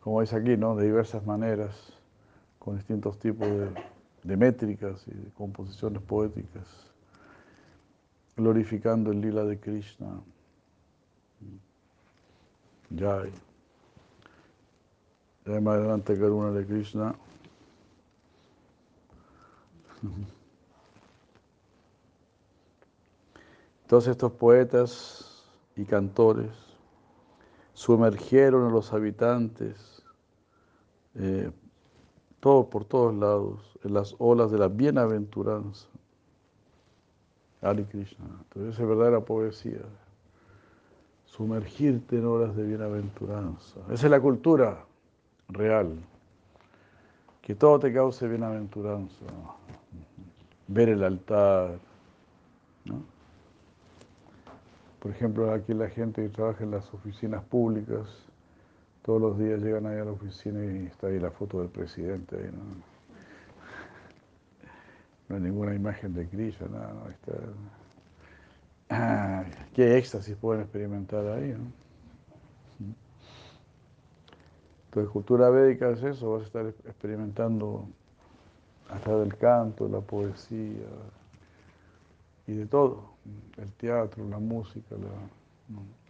como 0.00 0.20
dice 0.20 0.34
aquí, 0.34 0.56
¿no? 0.56 0.74
De 0.74 0.86
diversas 0.86 1.24
maneras, 1.24 1.92
con 2.58 2.74
distintos 2.74 3.16
tipos 3.20 3.46
de, 4.24 4.36
métricas 4.36 5.06
y 5.06 5.12
de 5.12 5.30
composiciones 5.34 6.02
poéticas, 6.02 6.66
glorificando 8.36 9.12
el 9.12 9.20
lila 9.20 9.44
de 9.44 9.60
Krishna. 9.60 10.20
Jai. 12.98 13.30
Más 15.46 15.76
adelante 15.76 16.18
Karuna 16.18 16.52
de 16.52 16.66
Krishna. 16.66 17.14
Todos 23.86 24.06
estos 24.06 24.32
poetas 24.32 25.44
y 25.76 25.84
cantores 25.84 26.50
sumergieron 27.74 28.66
a 28.66 28.70
los 28.70 28.92
habitantes 28.94 30.02
eh, 31.14 31.50
todo, 32.40 32.70
por 32.70 32.86
todos 32.86 33.14
lados 33.14 33.78
en 33.84 33.92
las 33.92 34.16
olas 34.18 34.50
de 34.50 34.58
la 34.58 34.68
bienaventuranza. 34.68 35.88
Hari 37.60 37.84
Krishna. 37.84 38.24
Entonces 38.44 38.78
es 38.78 38.88
verdadera 38.88 39.20
poesía. 39.20 39.82
Sumergirte 41.26 42.16
en 42.16 42.26
olas 42.26 42.56
de 42.56 42.64
bienaventuranza. 42.64 43.80
Esa 43.90 44.06
es 44.06 44.10
la 44.10 44.20
cultura 44.20 44.86
real. 45.48 45.98
Que 47.42 47.54
todo 47.54 47.78
te 47.78 47.92
cause 47.92 48.26
bienaventuranza. 48.28 49.24
Ver 50.68 50.88
el 50.88 51.04
altar. 51.04 51.78
¿no? 52.84 53.02
Por 55.00 55.10
ejemplo, 55.10 55.52
aquí 55.52 55.74
la 55.74 55.88
gente 55.88 56.22
que 56.22 56.30
trabaja 56.30 56.64
en 56.64 56.70
las 56.70 56.92
oficinas 56.94 57.44
públicas, 57.44 58.08
todos 59.02 59.20
los 59.20 59.38
días 59.38 59.60
llegan 59.60 59.86
ahí 59.86 59.98
a 59.98 60.04
la 60.04 60.12
oficina 60.12 60.64
y 60.64 60.86
está 60.86 61.08
ahí 61.08 61.20
la 61.20 61.30
foto 61.30 61.60
del 61.60 61.68
presidente. 61.68 62.36
Ahí, 62.36 62.50
¿no? 62.50 62.94
no 65.28 65.36
hay 65.36 65.42
ninguna 65.42 65.74
imagen 65.74 66.14
de 66.14 66.26
Krishna, 66.26 66.68
nada, 66.68 66.92
no, 66.92 67.10
está... 67.10 67.32
Ah, 68.90 69.44
qué 69.74 69.96
éxtasis 69.98 70.36
pueden 70.36 70.62
experimentar 70.62 71.26
ahí, 71.26 71.50
¿no? 71.52 71.83
Entonces, 74.94 75.12
cultura 75.12 75.50
védica 75.50 75.90
es 75.90 76.04
eso, 76.04 76.30
vas 76.30 76.42
a 76.42 76.44
estar 76.44 76.66
experimentando 76.66 77.84
hasta 78.88 79.16
del 79.16 79.36
canto, 79.36 79.88
la 79.88 79.98
poesía, 80.00 80.86
y 82.46 82.52
de 82.52 82.64
todo, 82.66 83.02
el 83.56 83.72
teatro, 83.72 84.24
la 84.28 84.38
música, 84.38 84.94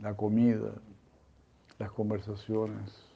la, 0.02 0.14
comida, 0.14 0.70
las 1.78 1.90
conversaciones. 1.92 3.08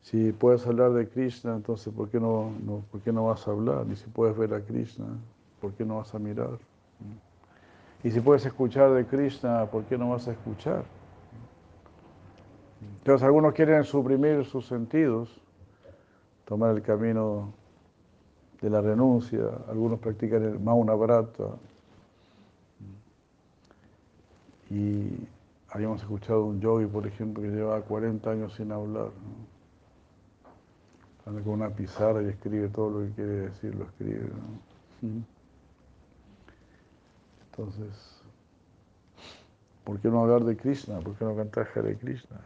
Si 0.00 0.32
puedes 0.32 0.66
hablar 0.66 0.94
de 0.94 1.06
Krishna, 1.10 1.56
entonces 1.56 1.92
¿por 1.92 2.08
qué 2.08 2.18
no, 2.18 2.54
¿por 2.90 3.02
qué 3.02 3.12
no 3.12 3.26
vas 3.26 3.46
a 3.46 3.50
hablar? 3.50 3.84
Y 3.92 3.96
si 3.96 4.06
puedes 4.08 4.34
ver 4.34 4.54
a 4.54 4.62
Krishna, 4.62 5.08
¿por 5.60 5.74
qué 5.74 5.84
no 5.84 5.98
vas 5.98 6.14
a 6.14 6.18
mirar? 6.18 6.58
Y 8.04 8.10
si 8.10 8.20
puedes 8.20 8.44
escuchar 8.44 8.92
de 8.92 9.06
Krishna, 9.06 9.64
¿por 9.64 9.84
qué 9.84 9.96
no 9.96 10.10
vas 10.10 10.28
a 10.28 10.32
escuchar? 10.32 10.84
Entonces 12.98 13.24
algunos 13.24 13.54
quieren 13.54 13.82
suprimir 13.84 14.44
sus 14.44 14.66
sentidos, 14.66 15.40
tomar 16.44 16.76
el 16.76 16.82
camino 16.82 17.54
de 18.60 18.68
la 18.68 18.82
renuncia, 18.82 19.42
algunos 19.68 19.98
practican 20.00 20.42
el 20.42 20.60
Mauna 20.60 20.92
Brata. 20.94 21.56
Y 24.68 25.26
habíamos 25.70 26.02
escuchado 26.02 26.44
un 26.44 26.60
yogi, 26.60 26.84
por 26.84 27.06
ejemplo, 27.06 27.42
que 27.42 27.48
lleva 27.48 27.80
40 27.80 28.30
años 28.30 28.54
sin 28.54 28.70
hablar. 28.70 29.08
Anda 31.24 31.40
con 31.40 31.54
una 31.54 31.70
pizarra 31.70 32.22
y 32.22 32.26
escribe 32.26 32.68
todo 32.68 32.90
lo 32.90 33.06
que 33.06 33.14
quiere 33.14 33.32
decir, 33.48 33.74
lo 33.74 33.84
escribe. 33.84 34.28
Entonces, 37.56 38.20
¿por 39.84 40.00
qué 40.00 40.08
no 40.08 40.22
hablar 40.22 40.42
de 40.42 40.56
Krishna? 40.56 40.98
¿Por 40.98 41.14
qué 41.14 41.24
no 41.24 41.36
cantar 41.36 41.68
Hare 41.72 41.96
Krishna? 41.96 42.40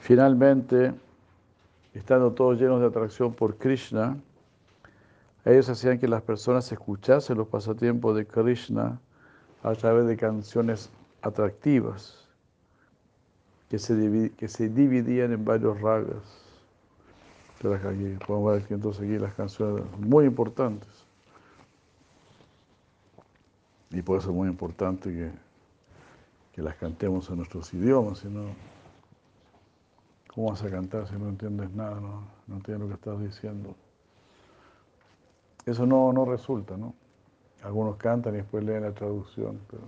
Finalmente, 0.00 0.92
estando 1.94 2.32
todos 2.32 2.60
llenos 2.60 2.80
de 2.80 2.88
atracción 2.88 3.32
por 3.32 3.56
Krishna, 3.58 4.16
ellos 5.44 5.68
hacían 5.68 5.98
que 5.98 6.08
las 6.08 6.22
personas 6.22 6.70
escuchasen 6.70 7.38
los 7.38 7.48
pasatiempos 7.48 8.16
de 8.16 8.26
Krishna 8.26 9.00
a 9.62 9.72
través 9.74 10.06
de 10.06 10.16
canciones 10.16 10.90
atractivas 11.20 12.28
que 13.68 13.78
se, 13.78 14.32
que 14.36 14.48
se 14.48 14.68
dividían 14.68 15.32
en 15.32 15.44
varios 15.44 15.80
ragas. 15.80 16.22
Podemos 17.60 18.52
ver 18.52 18.62
aquí 18.62 18.74
entonces 18.74 19.02
aquí 19.04 19.18
las 19.18 19.34
canciones 19.34 19.84
muy 19.98 20.26
importantes. 20.26 20.88
Y 23.90 24.02
por 24.02 24.18
eso 24.18 24.30
es 24.30 24.34
muy 24.34 24.48
importante 24.48 25.10
que, 25.10 25.30
que 26.52 26.62
las 26.62 26.74
cantemos 26.76 27.28
en 27.30 27.36
nuestros 27.36 27.72
idiomas, 27.72 28.18
sino 28.18 28.46
¿Cómo 30.34 30.48
vas 30.48 30.62
a 30.62 30.70
cantar 30.70 31.06
si 31.06 31.14
no 31.16 31.28
entiendes 31.28 31.70
nada, 31.72 32.00
no, 32.00 32.26
entiendes 32.48 32.80
lo 32.80 32.88
que 32.88 32.94
estás 32.94 33.20
diciendo? 33.20 33.76
Eso 35.66 35.86
no, 35.86 36.12
no 36.12 36.24
resulta, 36.24 36.76
¿no? 36.76 36.94
Algunos 37.62 37.96
cantan 37.96 38.34
y 38.34 38.38
después 38.38 38.64
leen 38.64 38.82
la 38.82 38.92
traducción, 38.92 39.60
pero 39.70 39.82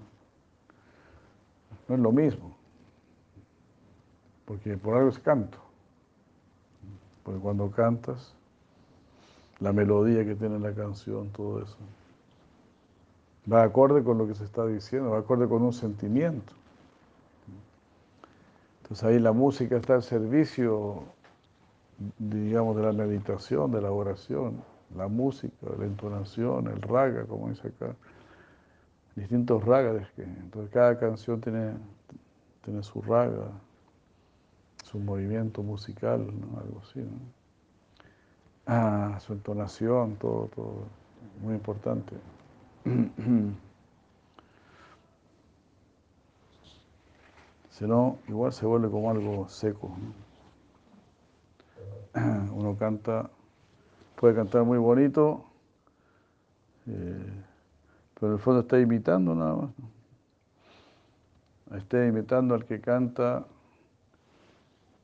no 1.89 1.95
es 1.95 2.01
lo 2.01 2.13
mismo. 2.13 2.57
Porque 4.45 4.77
por 4.77 4.97
algo 4.97 5.09
es 5.09 5.19
canto. 5.19 5.59
Porque 7.25 7.41
cuando 7.41 7.71
cantas, 7.71 8.35
la 9.61 9.73
melodía 9.73 10.25
que 10.25 10.35
tiene 10.35 10.59
la 10.59 10.73
canción, 10.73 11.31
todo 11.31 11.63
eso, 11.63 11.77
va 13.51 13.63
acorde 13.63 14.05
con 14.05 14.19
lo 14.19 14.27
que 14.27 14.35
se 14.35 14.45
está 14.45 14.67
diciendo, 14.67 15.11
va 15.11 15.19
acorde 15.19 15.49
con 15.49 15.63
un 15.63 15.73
sentimiento. 15.73 16.53
Entonces 18.83 19.05
ahí 19.05 19.19
la 19.19 19.33
música 19.33 19.77
está 19.77 19.95
al 19.95 20.03
servicio, 20.03 21.05
digamos, 22.19 22.77
de 22.77 22.83
la 22.83 22.93
meditación, 22.93 23.73
de 23.73 23.81
la 23.81 23.91
oración, 23.91 24.63
la 24.97 25.09
música, 25.09 25.55
la 25.79 25.85
entonación, 25.85 26.69
el 26.69 26.81
raga, 26.83 27.25
como 27.27 27.49
dice 27.49 27.69
acá, 27.69 27.95
distintos 29.17 29.65
ragas. 29.65 30.07
Entonces 30.17 30.71
cada 30.73 30.99
canción 30.99 31.41
tiene, 31.41 31.75
tiene 32.65 32.83
su 32.83 33.03
raga, 33.03 33.51
su 34.85 34.99
movimiento 34.99 35.63
musical, 35.63 36.21
algo 36.57 36.81
así. 36.83 37.01
¿no? 37.01 37.45
Ah, 38.67 39.19
su 39.21 39.35
entonación, 39.35 40.17
todo, 40.17 40.49
todo, 40.55 40.85
muy 41.43 41.55
importante. 41.55 42.17
Si 47.71 47.85
no, 47.89 48.19
igual 48.29 48.53
se 48.53 48.65
vuelve 48.67 48.89
como 48.89 49.11
algo 49.11 49.49
seco. 49.49 49.91
Uno 52.15 52.77
canta, 52.79 53.29
puede 54.17 54.35
cantar 54.35 54.65
muy 54.65 54.79
bonito, 54.79 55.45
eh, 56.87 57.43
Pero 58.15 58.29
en 58.29 58.33
el 58.35 58.39
fondo 58.39 58.61
está 58.61 58.79
imitando 58.79 59.35
nada 59.35 59.57
más. 59.57 59.71
Está 61.79 62.07
imitando 62.07 62.55
al 62.55 62.65
que 62.65 62.81
canta 62.81 63.45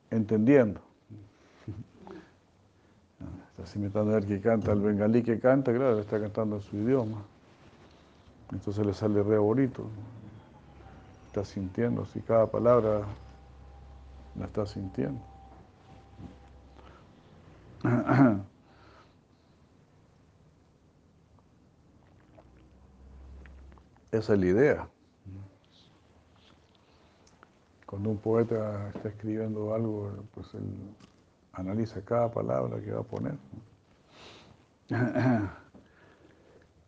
entendiendo. 0.09 0.79
Estás 3.57 3.75
imitando 3.75 4.15
al 4.15 4.25
que 4.25 4.39
canta, 4.39 4.71
al 4.71 4.81
bengalí 4.81 5.23
que 5.23 5.39
canta, 5.39 5.73
claro, 5.73 5.99
está 5.99 6.19
cantando 6.19 6.57
en 6.57 6.61
su 6.61 6.77
idioma. 6.77 7.21
Entonces 8.51 8.85
le 8.85 8.93
sale 8.93 9.23
re 9.23 9.37
bonito. 9.37 9.85
Está 11.27 11.45
sintiendo, 11.45 12.05
si 12.05 12.21
cada 12.21 12.47
palabra 12.47 13.01
la 14.35 14.45
está 14.45 14.65
sintiendo. 14.65 15.21
Esa 24.11 24.33
es 24.33 24.39
la 24.39 24.45
idea. 24.45 24.89
Cuando 27.85 28.09
un 28.09 28.17
poeta 28.17 28.89
está 28.95 29.09
escribiendo 29.09 29.73
algo, 29.73 30.23
pues 30.33 30.53
él 30.53 30.63
analiza 31.53 32.03
cada 32.03 32.31
palabra 32.31 32.81
que 32.81 32.91
va 32.91 33.01
a 33.01 33.03
poner. 33.03 33.35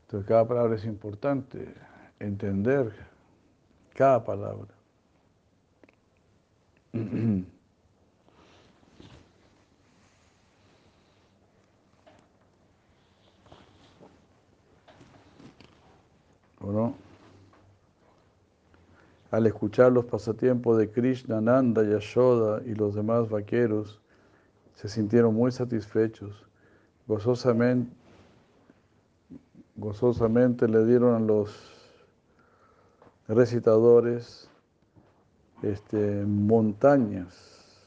Entonces 0.02 0.28
cada 0.28 0.48
palabra 0.48 0.76
es 0.76 0.86
importante, 0.86 1.74
entender 2.20 2.94
cada 3.94 4.24
palabra. 4.24 4.74
¿O 16.62 16.72
no? 16.72 17.03
Al 19.34 19.48
escuchar 19.48 19.92
los 19.92 20.06
pasatiempos 20.06 20.78
de 20.78 20.92
Krishna, 20.92 21.42
Nanda, 21.42 21.82
Yashoda 21.82 22.62
y 22.68 22.76
los 22.76 22.94
demás 22.94 23.32
vaqueros, 23.32 24.00
se 24.76 24.88
sintieron 24.88 25.34
muy 25.34 25.52
satisfechos. 25.52 26.46
Gozosamente, 27.08 27.92
gozosamente 29.76 30.68
le 30.68 30.86
dieron 30.86 31.16
a 31.16 31.20
los 31.20 31.52
recitadores 33.28 34.52
este, 35.64 36.24
montañas 36.28 37.82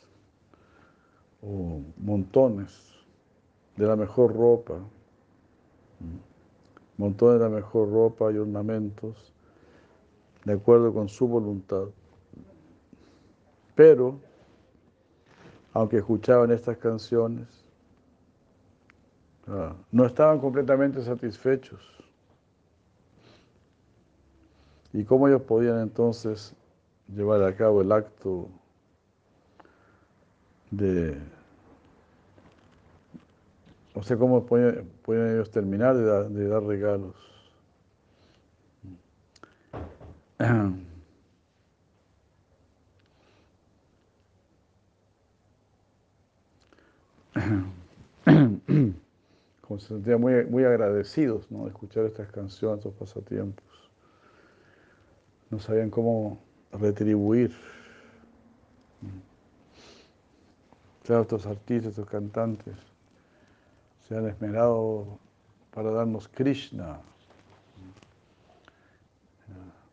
o 1.42 1.80
montones 1.97 2.92
de 3.76 3.86
la 3.86 3.94
mejor 3.94 4.34
ropa, 4.34 4.80
montones 6.97 7.38
de 7.38 7.49
la 7.49 7.55
mejor 7.55 7.88
ropa 7.92 8.32
y 8.32 8.36
ornamentos 8.36 9.32
de 10.47 10.53
acuerdo 10.53 10.94
con 10.94 11.09
su 11.09 11.26
voluntad. 11.26 11.86
Pero, 13.74 14.20
aunque 15.72 15.97
escuchaban 15.97 16.53
estas 16.53 16.76
canciones, 16.76 17.49
ah, 19.49 19.74
no 19.90 20.07
estaban 20.07 20.38
completamente 20.38 21.03
satisfechos. 21.03 21.80
¿Y 24.92 25.03
cómo 25.03 25.26
ellos 25.26 25.42
podían 25.42 25.80
entonces 25.80 26.55
llevar 27.12 27.42
a 27.42 27.55
cabo 27.57 27.82
el 27.82 27.90
acto 27.90 28.49
de... 30.70 31.18
O 33.94 34.03
sea, 34.05 34.16
cómo 34.16 34.47
podían, 34.47 34.88
ellos 35.09 35.51
terminar 35.51 35.97
de 35.97 36.49
dar 36.49 36.62
regalos? 36.62 37.36
Como 49.61 49.78
se 49.78 49.89
sentían 49.89 50.20
muy, 50.20 50.45
muy 50.45 50.64
agradecidos 50.64 51.51
¿no? 51.51 51.64
de 51.64 51.70
escuchar 51.70 52.05
estas 52.05 52.30
canciones, 52.30 52.78
estos 52.78 52.95
pasatiempos. 52.95 53.64
No 55.51 55.59
sabían 55.59 55.91
cómo 55.91 56.39
retribuir. 56.72 57.53
Claro, 61.05 61.22
estos 61.22 61.47
artistas, 61.47 61.91
estos 61.91 62.09
cantantes 62.09 62.74
se 64.09 64.16
han 64.16 64.26
esmerado 64.26 65.18
para 65.72 65.91
darnos 65.91 66.28
Krishna, 66.28 67.01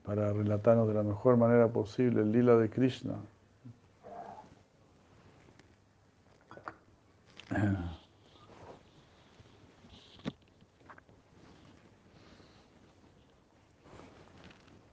para 0.06 0.34
relatarnos 0.34 0.88
de 0.88 0.94
la 0.94 1.04
mejor 1.04 1.38
manera 1.38 1.68
posible 1.70 2.22
el 2.22 2.32
lila 2.32 2.56
de 2.58 2.70
Krishna. 2.70 3.16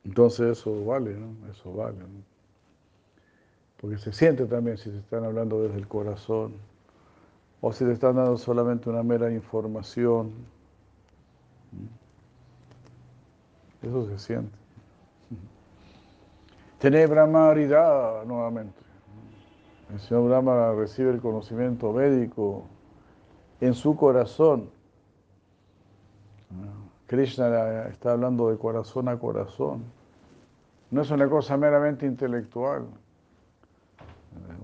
Entonces 0.04 0.58
eso 0.58 0.84
vale, 0.84 1.14
¿no? 1.14 1.48
Eso 1.50 1.72
vale, 1.72 1.98
¿no? 1.98 2.30
Porque 3.80 3.96
se 3.96 4.12
siente 4.12 4.44
también 4.46 4.76
si 4.76 4.90
se 4.90 4.98
están 4.98 5.24
hablando 5.24 5.62
desde 5.62 5.78
el 5.78 5.88
corazón 5.88 6.54
o 7.60 7.72
si 7.72 7.84
te 7.84 7.92
están 7.92 8.16
dando 8.16 8.36
solamente 8.36 8.90
una 8.90 9.02
mera 9.02 9.32
información. 9.32 10.32
Eso 13.82 14.06
se 14.08 14.18
siente. 14.18 14.59
Tener 16.80 17.08
Brahma 17.08 17.54
nuevamente. 18.24 18.80
El 19.92 20.00
señor 20.00 20.28
Brahma 20.30 20.72
recibe 20.72 21.10
el 21.10 21.20
conocimiento 21.20 21.92
médico 21.92 22.64
en 23.60 23.74
su 23.74 23.94
corazón. 23.96 24.70
Krishna 27.06 27.86
está 27.88 28.12
hablando 28.12 28.48
de 28.48 28.56
corazón 28.56 29.08
a 29.08 29.18
corazón. 29.18 29.84
No 30.90 31.02
es 31.02 31.10
una 31.10 31.28
cosa 31.28 31.58
meramente 31.58 32.06
intelectual, 32.06 32.86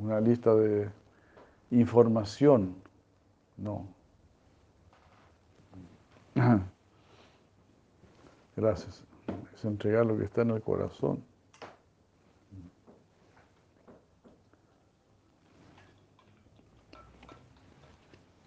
una 0.02 0.18
lista 0.18 0.54
de 0.54 0.88
información, 1.70 2.76
no. 3.58 3.84
Gracias. 8.56 9.04
Es 9.54 9.64
entregar 9.66 10.06
lo 10.06 10.16
que 10.16 10.24
está 10.24 10.40
en 10.40 10.52
el 10.52 10.62
corazón. 10.62 11.22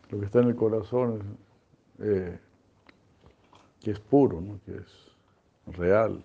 Lo 0.10 0.20
que 0.20 0.26
está 0.26 0.40
en 0.40 0.48
el 0.48 0.56
corazón 0.56 1.38
eh, 2.00 2.40
que 3.82 3.92
es 3.92 4.00
puro, 4.00 4.42
que 4.66 4.76
es 4.76 5.76
real. 5.78 6.22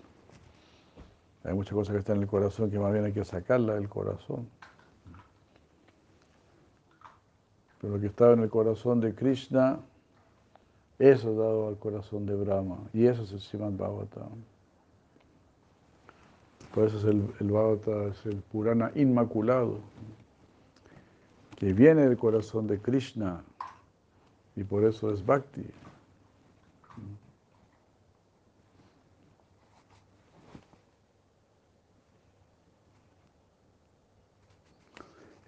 Hay 1.44 1.54
muchas 1.54 1.74
cosas 1.74 1.92
que 1.92 1.98
están 1.98 2.16
en 2.16 2.22
el 2.22 2.28
corazón 2.28 2.70
que 2.70 2.78
más 2.78 2.92
bien 2.92 3.04
hay 3.04 3.12
que 3.12 3.24
sacarla 3.24 3.74
del 3.74 3.88
corazón. 3.88 4.48
Pero 7.80 7.94
lo 7.94 8.00
que 8.00 8.06
estaba 8.06 8.32
en 8.32 8.40
el 8.40 8.48
corazón 8.48 9.00
de 9.00 9.14
Krishna, 9.14 9.78
eso 10.98 11.30
es 11.30 11.36
dado 11.36 11.68
al 11.68 11.78
corazón 11.78 12.24
de 12.24 12.34
Brahma. 12.34 12.78
Y 12.94 13.06
eso 13.06 13.24
es 13.24 13.32
el 13.32 13.40
Srimad 13.40 13.72
Bhagavatam. 13.72 14.42
Por 16.74 16.86
eso 16.86 16.96
es 16.98 17.04
el, 17.04 17.28
el 17.38 17.50
Bhagavata, 17.50 18.04
es 18.06 18.24
el 18.24 18.36
Purana 18.36 18.90
inmaculado, 18.94 19.80
que 21.56 21.74
viene 21.74 22.08
del 22.08 22.16
corazón 22.16 22.66
de 22.66 22.78
Krishna 22.78 23.44
y 24.56 24.64
por 24.64 24.84
eso 24.84 25.12
es 25.12 25.24
bhakti. 25.24 25.66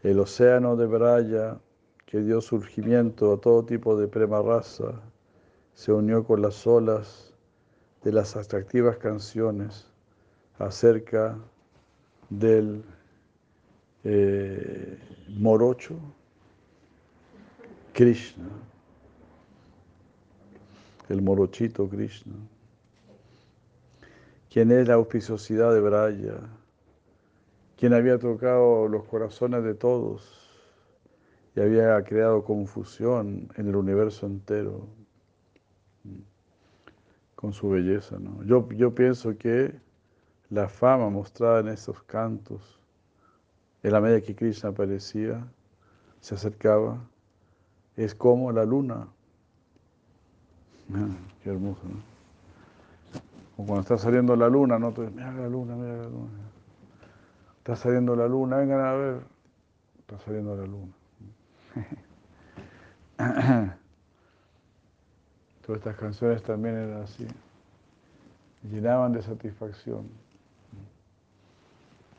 El 0.02 0.20
océano 0.20 0.76
de 0.76 0.86
Braya, 0.86 1.58
que 2.04 2.20
dio 2.20 2.40
surgimiento 2.40 3.32
a 3.32 3.40
todo 3.40 3.64
tipo 3.64 3.96
de 3.96 4.06
prema 4.06 4.40
raza, 4.40 5.00
se 5.74 5.92
unió 5.92 6.24
con 6.24 6.42
las 6.42 6.66
olas 6.66 7.34
de 8.02 8.12
las 8.12 8.36
atractivas 8.36 8.98
canciones 8.98 9.90
acerca 10.58 11.36
del 12.30 12.84
eh, 14.04 14.98
morocho 15.28 15.96
Krishna 17.92 18.55
el 21.08 21.22
morochito 21.22 21.88
Krishna, 21.88 22.34
quien 24.50 24.70
es 24.72 24.88
la 24.88 24.94
auspiciosidad 24.94 25.72
de 25.72 25.80
Braya, 25.80 26.38
quien 27.76 27.92
había 27.92 28.18
tocado 28.18 28.88
los 28.88 29.04
corazones 29.04 29.62
de 29.64 29.74
todos 29.74 30.50
y 31.54 31.60
había 31.60 32.02
creado 32.04 32.44
confusión 32.44 33.48
en 33.56 33.68
el 33.68 33.76
universo 33.76 34.26
entero. 34.26 34.88
con 37.34 37.52
su 37.52 37.68
belleza. 37.68 38.18
¿no? 38.18 38.42
Yo, 38.44 38.68
yo 38.70 38.94
pienso 38.94 39.36
que 39.36 39.78
la 40.48 40.68
fama 40.68 41.10
mostrada 41.10 41.60
en 41.60 41.68
estos 41.68 42.02
cantos, 42.02 42.80
en 43.82 43.92
la 43.92 44.00
medida 44.00 44.20
que 44.22 44.34
Krishna 44.34 44.70
aparecía, 44.70 45.46
se 46.20 46.34
acercaba, 46.34 46.98
es 47.96 48.14
como 48.14 48.50
la 48.52 48.64
luna. 48.64 49.08
Qué 51.42 51.50
hermoso, 51.50 51.82
¿no? 51.84 52.16
Como 53.56 53.68
cuando 53.68 53.82
está 53.82 53.96
saliendo 53.98 54.36
la 54.36 54.48
luna, 54.48 54.78
¿no? 54.78 54.90
mira 54.92 55.32
la 55.32 55.48
luna, 55.48 55.74
mira 55.74 55.96
la 55.96 56.08
luna. 56.08 56.30
Está 57.58 57.74
saliendo 57.74 58.14
la 58.14 58.28
luna, 58.28 58.58
vengan 58.58 58.80
a 58.80 58.92
ver. 58.92 59.22
Está 60.00 60.18
saliendo 60.18 60.54
la 60.54 60.66
luna. 60.66 60.92
Todas 65.66 65.78
estas 65.78 65.96
canciones 65.96 66.42
también 66.42 66.76
eran 66.76 67.02
así. 67.02 67.26
Llenaban 68.62 69.12
de 69.12 69.22
satisfacción. 69.22 70.08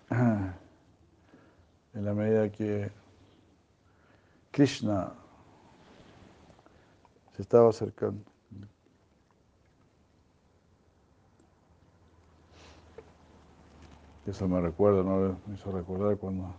En 0.09 0.55
la 1.93 2.13
medida 2.13 2.51
que 2.51 2.91
Krishna 4.51 5.13
se 7.35 7.41
estaba 7.43 7.69
acercando. 7.69 8.36
Eso 14.27 14.47
me 14.47 14.59
recuerda, 14.59 15.03
¿no? 15.03 15.39
me 15.47 15.55
hizo 15.55 15.71
recordar 15.71 16.17
cuando 16.17 16.53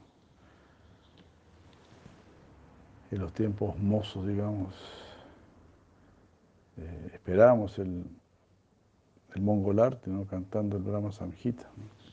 en 3.11 3.21
los 3.21 3.33
tiempos 3.35 3.79
mozos, 3.79 4.27
digamos, 4.27 4.75
eh, 6.79 7.11
esperábamos 7.13 7.79
el, 7.79 8.05
el 9.35 9.43
mongolarte, 9.43 10.11
¿no? 10.11 10.27
cantando 10.27 10.79
el 10.79 10.83
Brahma 10.83 11.13
Samhita. 11.13 11.69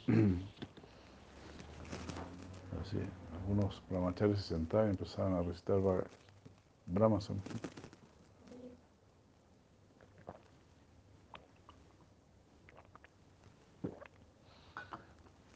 Así, 2.81 2.97
algunos 3.41 3.81
brahmacharis 3.89 4.39
se 4.39 4.49
sentaban 4.49 4.87
y 4.87 4.89
empezaban 4.91 5.35
a 5.35 5.41
recitar 5.41 5.79
Brahma 6.85 7.21
Samhita. 7.21 7.69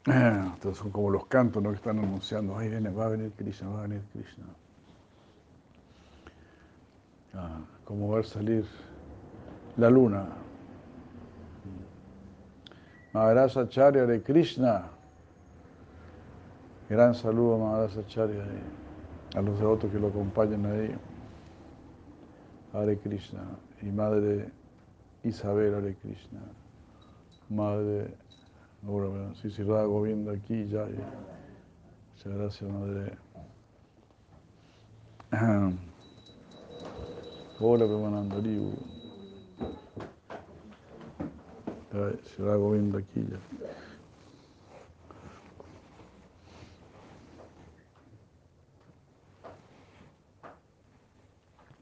Entonces 0.06 0.78
son 0.78 0.90
como 0.90 1.10
los 1.10 1.26
cantos 1.26 1.62
¿no? 1.62 1.70
que 1.70 1.76
están 1.76 1.98
anunciando, 1.98 2.56
ahí 2.56 2.68
viene, 2.68 2.90
va 2.90 3.06
a 3.06 3.08
venir 3.08 3.32
Krishna, 3.36 3.68
va 3.68 3.80
a 3.80 3.82
venir 3.82 4.02
Krishna. 4.12 4.44
Ah, 7.34 7.60
como 7.84 8.10
ver 8.12 8.24
salir 8.24 8.64
la 9.76 9.90
luna. 9.90 10.26
Maharaj 13.12 13.56
Acharya 13.58 14.06
de 14.06 14.22
Krishna. 14.22 14.84
Gran 16.88 17.14
saludo 17.14 17.56
a 17.56 17.58
Maharaj 17.58 17.98
Acharya 17.98 18.44
a 19.34 19.42
los 19.42 19.58
devotos 19.58 19.90
que 19.90 19.98
lo 19.98 20.08
acompañan 20.08 20.66
ahí. 20.66 20.96
Hare 22.72 22.98
Krishna 22.98 23.42
y 23.82 23.86
Madre 23.86 24.50
Isabel 25.24 25.74
Hare 25.74 25.94
Krishna. 25.96 26.40
Madre 27.48 28.14
Ahora, 28.86 29.34
sí, 29.34 29.50
sí, 29.50 29.62
Rago 29.62 30.02
viendo 30.02 30.30
aquí 30.30 30.66
ya. 30.68 30.86
Muchas 30.86 32.32
gracias, 32.32 32.70
madre. 32.70 33.18
Hola, 37.60 37.84
Premananda 37.84 38.38
Liu. 38.38 38.72
Se 42.24 42.42
va 42.42 42.56
viendo 42.70 42.96
aquí 42.96 43.26
ya. 43.30 43.38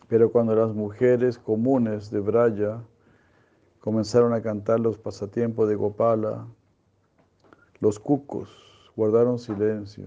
Pero 0.09 0.32
cuando 0.32 0.57
las 0.57 0.74
mujeres 0.74 1.38
comunes 1.38 2.11
de 2.11 2.18
Braya 2.20 2.82
comenzaron 3.78 4.32
a 4.32 4.42
cantar 4.42 4.80
los 4.80 4.99
pasatiempos 4.99 5.68
de 5.68 5.76
Gopala, 5.76 6.49
los 7.81 7.99
cucos 7.99 8.49
guardaron 8.97 9.39
silencio, 9.39 10.07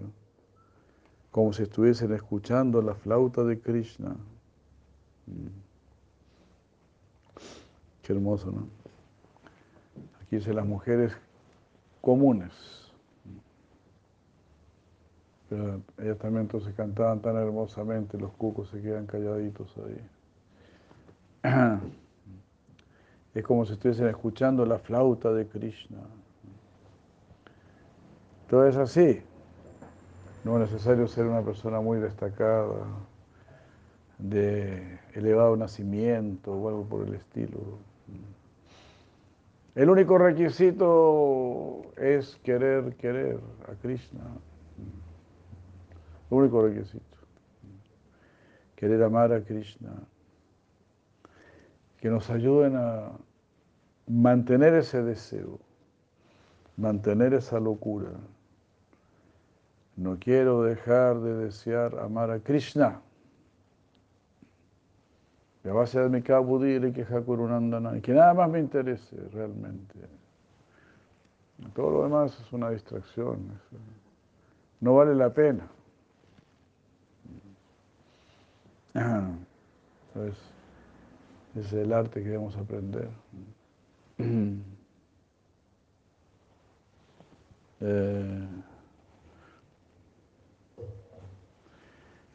como 1.31 1.53
si 1.53 1.63
estuviesen 1.63 2.13
escuchando 2.13 2.81
la 2.81 2.95
flauta 2.95 3.43
de 3.43 3.59
Krishna. 3.59 4.15
Mm. 5.27 5.47
Qué 8.01 8.13
hermoso, 8.13 8.51
¿no? 8.51 8.67
Aquí 10.21 10.35
dice 10.37 10.53
las 10.53 10.65
mujeres 10.65 11.13
comunes. 12.01 12.51
Pero 15.47 15.81
ellas 15.97 16.17
también 16.17 16.43
entonces 16.43 16.73
cantaban 16.75 17.21
tan 17.21 17.35
hermosamente, 17.35 18.17
los 18.17 18.31
cucos 18.33 18.69
se 18.69 18.81
quedan 18.81 19.05
calladitos 19.05 19.73
ahí. 19.77 20.01
Es 23.33 23.45
como 23.45 23.65
si 23.65 23.71
estuviesen 23.73 24.07
escuchando 24.07 24.65
la 24.65 24.77
flauta 24.77 25.31
de 25.31 25.47
Krishna. 25.47 25.99
Todo 28.51 28.67
es 28.67 28.75
así. 28.75 29.21
No 30.43 30.61
es 30.61 30.69
necesario 30.69 31.07
ser 31.07 31.25
una 31.25 31.41
persona 31.41 31.79
muy 31.79 31.99
destacada, 31.99 32.85
de 34.17 34.99
elevado 35.13 35.55
nacimiento 35.55 36.51
o 36.51 36.67
algo 36.67 36.83
por 36.83 37.07
el 37.07 37.13
estilo. 37.13 37.79
El 39.73 39.89
único 39.89 40.17
requisito 40.17 41.93
es 41.95 42.35
querer, 42.43 42.97
querer 42.97 43.39
a 43.69 43.75
Krishna. 43.75 44.19
El 46.29 46.37
único 46.37 46.61
requisito. 46.61 47.05
Querer 48.75 49.01
amar 49.01 49.31
a 49.31 49.41
Krishna. 49.45 49.93
Que 51.95 52.09
nos 52.09 52.29
ayuden 52.29 52.75
a 52.75 53.13
mantener 54.07 54.73
ese 54.73 55.01
deseo, 55.03 55.57
mantener 56.75 57.33
esa 57.33 57.57
locura. 57.57 58.11
No 60.01 60.17
quiero 60.17 60.63
dejar 60.63 61.19
de 61.19 61.45
desear 61.45 61.99
amar 61.99 62.31
a 62.31 62.39
Krishna. 62.39 62.99
Va 65.63 65.83
a 65.83 65.85
ser 65.85 66.09
mi 66.09 66.17
y 66.17 66.21
que 66.91 67.05
y 67.95 68.01
que 68.01 68.13
nada 68.13 68.33
más 68.33 68.49
me 68.49 68.59
interese 68.59 69.15
realmente. 69.31 69.99
Todo 71.75 71.91
lo 71.91 72.03
demás 72.03 72.35
es 72.39 72.51
una 72.51 72.71
distracción. 72.71 73.59
No 74.79 74.95
vale 74.95 75.13
la 75.13 75.29
pena. 75.29 75.67
Entonces, 78.95 80.41
ese 81.53 81.59
es 81.59 81.73
el 81.73 81.93
arte 81.93 82.23
que 82.23 82.29
debemos 82.29 82.57
aprender. 82.57 83.09
Eh, 87.83 88.47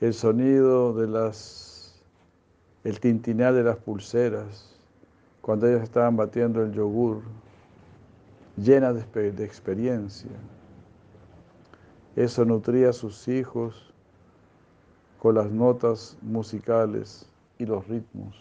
el 0.01 0.12
sonido 0.12 0.92
de 0.92 1.07
las, 1.07 1.94
el 2.84 3.01
tintinear 3.01 3.55
de 3.55 3.62
las 3.62 3.76
pulseras, 3.76 4.74
cuando 5.40 5.66
ellas 5.66 5.82
estaban 5.82 6.16
batiendo 6.16 6.62
el 6.62 6.72
yogur, 6.72 7.22
llena 8.57 8.92
de, 8.92 9.32
de 9.32 9.44
experiencia. 9.44 10.30
Eso 12.14 12.44
nutría 12.44 12.90
a 12.90 12.92
sus 12.92 13.28
hijos 13.28 13.92
con 15.18 15.34
las 15.34 15.51
notas 15.51 16.16
musicales 16.22 17.26
y 17.59 17.66
los 17.66 17.86
ritmos. 17.88 18.36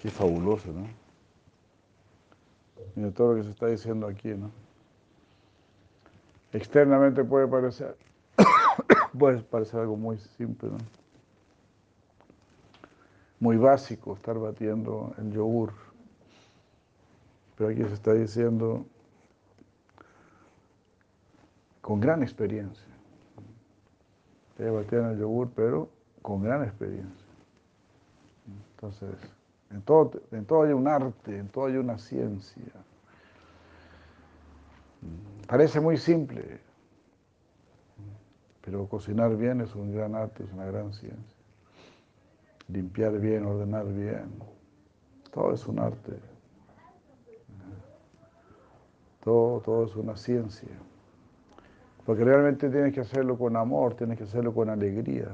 Qué 0.00 0.10
fabuloso, 0.10 0.72
¿no? 0.72 0.86
Mira 2.94 3.10
todo 3.10 3.32
lo 3.32 3.38
que 3.38 3.44
se 3.44 3.50
está 3.50 3.66
diciendo 3.66 4.06
aquí, 4.06 4.28
¿no? 4.28 4.67
Externamente 6.52 7.24
puede 7.24 7.46
parecer, 7.46 7.96
puede 9.18 9.42
parecer 9.42 9.80
algo 9.80 9.96
muy 9.96 10.18
simple, 10.18 10.70
¿no? 10.70 10.78
muy 13.40 13.56
básico 13.56 14.14
estar 14.14 14.38
batiendo 14.38 15.14
el 15.18 15.32
yogur. 15.32 15.72
Pero 17.56 17.70
aquí 17.70 17.82
se 17.84 17.94
está 17.94 18.12
diciendo 18.14 18.86
con 21.80 22.00
gran 22.00 22.22
experiencia. 22.22 22.86
Ella 24.58 24.72
batía 24.72 25.10
el 25.10 25.18
yogur, 25.18 25.50
pero 25.54 25.88
con 26.22 26.42
gran 26.42 26.64
experiencia. 26.64 27.26
Entonces, 28.74 29.14
en 29.70 29.82
todo, 29.82 30.12
en 30.32 30.44
todo 30.44 30.62
hay 30.62 30.72
un 30.72 30.88
arte, 30.88 31.38
en 31.38 31.48
todo 31.48 31.66
hay 31.66 31.76
una 31.76 31.98
ciencia. 31.98 32.72
Parece 35.48 35.80
muy 35.80 35.96
simple, 35.96 36.60
pero 38.60 38.86
cocinar 38.86 39.34
bien 39.34 39.62
es 39.62 39.74
un 39.74 39.94
gran 39.94 40.14
arte, 40.14 40.44
es 40.44 40.52
una 40.52 40.66
gran 40.66 40.92
ciencia. 40.92 41.38
limpiar 42.68 43.18
bien, 43.18 43.46
ordenar 43.46 43.86
bien. 43.86 44.28
Todo 45.32 45.54
es 45.54 45.66
un 45.66 45.78
arte. 45.78 46.12
Todo, 49.24 49.60
todo 49.60 49.86
es 49.86 49.96
una 49.96 50.18
ciencia. 50.18 50.68
Porque 52.04 52.24
realmente 52.24 52.68
tienes 52.68 52.92
que 52.92 53.00
hacerlo 53.00 53.38
con 53.38 53.56
amor, 53.56 53.94
tienes 53.94 54.18
que 54.18 54.24
hacerlo 54.24 54.52
con 54.52 54.68
alegría, 54.68 55.30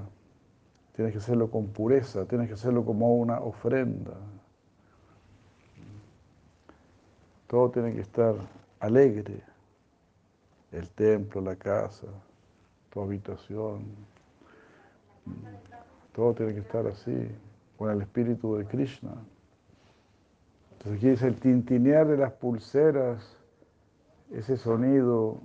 tienes 0.94 1.12
que 1.12 1.18
hacerlo 1.18 1.50
con 1.50 1.66
pureza, 1.66 2.24
tienes 2.26 2.46
que 2.46 2.54
hacerlo 2.54 2.84
como 2.84 3.16
una 3.16 3.40
ofrenda. 3.40 4.14
Todo 7.48 7.72
tiene 7.72 7.92
que 7.94 8.00
estar 8.00 8.36
alegre. 8.78 9.53
El 10.74 10.90
templo, 10.90 11.40
la 11.40 11.54
casa, 11.54 12.08
tu 12.90 13.00
habitación. 13.00 13.84
Todo 16.12 16.34
tiene 16.34 16.52
que 16.52 16.60
estar 16.60 16.84
así, 16.88 17.28
con 17.78 17.90
el 17.90 18.02
espíritu 18.02 18.56
de 18.56 18.66
Krishna. 18.66 19.12
Entonces 20.72 20.98
aquí 20.98 21.10
dice 21.10 21.28
el 21.28 21.36
tintinear 21.38 22.08
de 22.08 22.16
las 22.16 22.32
pulseras, 22.32 23.36
ese 24.32 24.56
sonido 24.56 25.38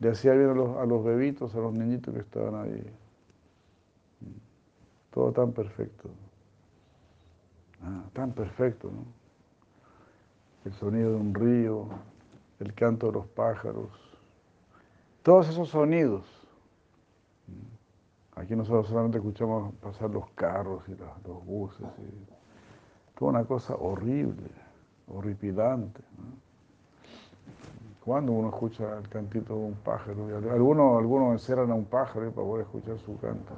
le 0.00 0.10
hacía 0.10 0.32
bien 0.32 0.50
a 0.50 0.54
los, 0.54 0.76
a 0.78 0.84
los 0.84 1.04
bebitos, 1.04 1.54
a 1.54 1.58
los 1.58 1.72
niñitos 1.72 2.12
que 2.12 2.20
estaban 2.20 2.56
ahí. 2.56 2.92
Todo 5.12 5.30
tan 5.30 5.52
perfecto. 5.52 6.10
Ah, 7.84 8.02
tan 8.12 8.32
perfecto, 8.32 8.90
¿no? 8.90 9.04
El 10.64 10.72
sonido 10.72 11.10
de 11.10 11.16
un 11.16 11.34
río, 11.34 11.88
el 12.58 12.74
canto 12.74 13.06
de 13.06 13.12
los 13.12 13.26
pájaros, 13.28 14.13
todos 15.24 15.48
esos 15.48 15.70
sonidos. 15.70 16.22
Aquí 18.36 18.54
nosotros 18.54 18.88
solamente 18.88 19.18
escuchamos 19.18 19.74
pasar 19.76 20.10
los 20.10 20.28
carros 20.32 20.84
y 20.86 20.94
los, 20.94 21.44
buses. 21.46 21.86
Y 21.98 23.18
toda 23.18 23.30
una 23.30 23.44
cosa 23.44 23.74
horrible, 23.74 24.50
horripilante. 25.08 26.02
Cuando 28.04 28.32
uno 28.32 28.48
escucha 28.50 28.98
el 28.98 29.08
cantito 29.08 29.54
de 29.54 29.60
un 29.60 29.74
pájaro, 29.76 30.26
algunos, 30.52 30.98
algunos 30.98 31.32
encerran 31.32 31.70
a 31.70 31.74
un 31.74 31.86
pájaro 31.86 32.30
para 32.30 32.46
poder 32.46 32.66
escuchar 32.66 32.98
su 32.98 33.18
canto. 33.18 33.54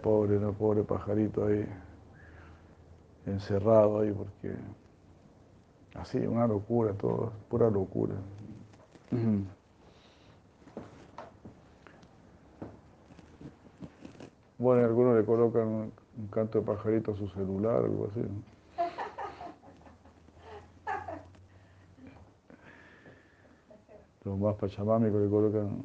Pobre, 0.00 0.38
no, 0.38 0.52
pobre 0.52 0.84
pajarito 0.84 1.46
ahí, 1.46 1.66
encerrado 3.26 3.98
ahí, 3.98 4.12
porque 4.12 4.54
así, 5.96 6.18
una 6.18 6.46
locura, 6.46 6.92
todo, 6.94 7.32
pura 7.48 7.68
locura. 7.68 8.14
Bueno, 14.58 14.84
algunos 14.84 15.16
le 15.16 15.24
colocan 15.24 15.66
un 15.66 15.92
canto 16.30 16.60
de 16.60 16.66
pajarito 16.66 17.12
a 17.12 17.16
su 17.16 17.26
celular, 17.28 17.76
algo 17.76 18.08
así. 18.10 18.20
Los 24.24 24.38
más 24.38 24.54
pachamámicos 24.56 25.22
le 25.22 25.28
colocan 25.28 25.82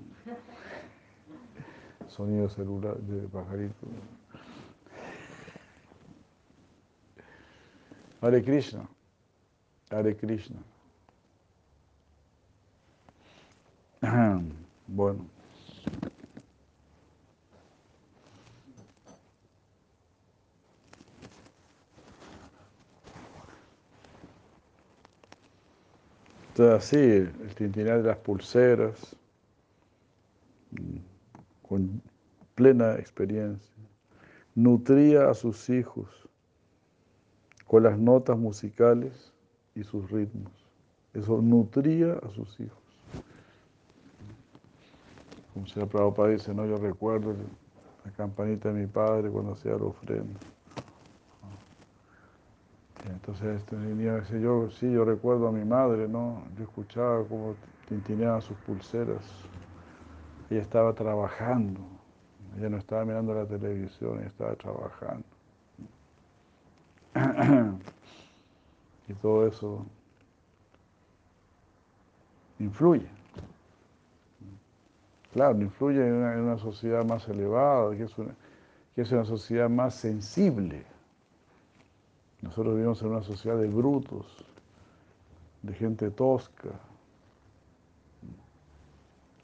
sonido 2.08 2.50
celular 2.50 2.98
de 2.98 3.28
pajarito. 3.28 3.88
Hare 8.22 8.44
Krishna. 8.44 8.88
Hare 9.90 10.16
Krishna. 10.16 10.62
Bueno. 14.88 15.26
Entonces 26.50 26.76
así, 26.76 26.98
el 26.98 27.56
tintinar 27.56 28.02
de 28.02 28.08
las 28.08 28.18
pulseras, 28.18 29.16
mm, 30.72 30.98
con 31.68 32.02
plena 32.54 32.94
experiencia, 32.96 33.76
nutría 34.54 35.30
a 35.30 35.34
sus 35.34 35.70
hijos 35.70 36.08
con 37.68 37.84
las 37.84 37.98
notas 37.98 38.38
musicales 38.38 39.34
y 39.74 39.84
sus 39.84 40.10
ritmos. 40.10 40.54
Eso 41.14 41.42
nutría 41.42 42.14
a 42.14 42.30
sus 42.30 42.58
hijos. 42.62 42.85
Como 45.56 45.68
si 45.68 45.80
la 45.80 45.86
Prabhupada 45.86 46.30
dice, 46.32 46.54
no, 46.54 46.66
yo 46.66 46.76
recuerdo 46.76 47.34
la 48.04 48.12
campanita 48.12 48.74
de 48.74 48.82
mi 48.82 48.88
padre 48.88 49.30
cuando 49.30 49.54
hacía 49.54 49.72
la 49.72 49.86
ofrenda. 49.86 50.38
Entonces 53.10 53.62
este 53.62 53.78
niño 53.78 54.20
dice, 54.20 54.42
yo 54.42 54.70
sí, 54.70 54.92
yo 54.92 55.06
recuerdo 55.06 55.48
a 55.48 55.54
mi 55.54 55.64
madre, 55.64 56.10
¿no? 56.10 56.44
Yo 56.58 56.66
escuchaba 56.66 57.24
cómo 57.24 57.56
tintineaba 57.88 58.42
sus 58.42 58.58
pulseras. 58.58 59.24
Ella 60.50 60.62
estaba 60.62 60.92
trabajando. 60.94 61.80
Ella 62.58 62.68
no 62.68 62.78
estaba 62.78 63.06
mirando 63.06 63.34
la 63.34 63.46
televisión, 63.46 64.18
ella 64.20 64.28
estaba 64.28 64.56
trabajando. 64.56 65.26
y 69.08 69.14
todo 69.14 69.48
eso 69.48 69.86
influye. 72.60 73.08
Claro, 75.36 75.62
influye 75.62 76.00
en 76.00 76.14
una, 76.14 76.58
sociedad 76.58 77.06
más 77.06 77.28
elevada, 77.28 77.96
que 77.96 78.04
es 78.06 78.16
que 78.96 79.02
es 79.02 79.12
una 79.12 79.26
sociedad 79.26 79.70
más 79.70 79.94
sensible 79.94 80.86
nosotros 82.46 82.76
vivimos 82.76 83.02
en 83.02 83.08
una 83.08 83.24
sociedad 83.24 83.58
de 83.58 83.68
brutos, 83.68 84.46
de 85.64 85.74
gente 85.74 86.12
tosca. 86.12 86.70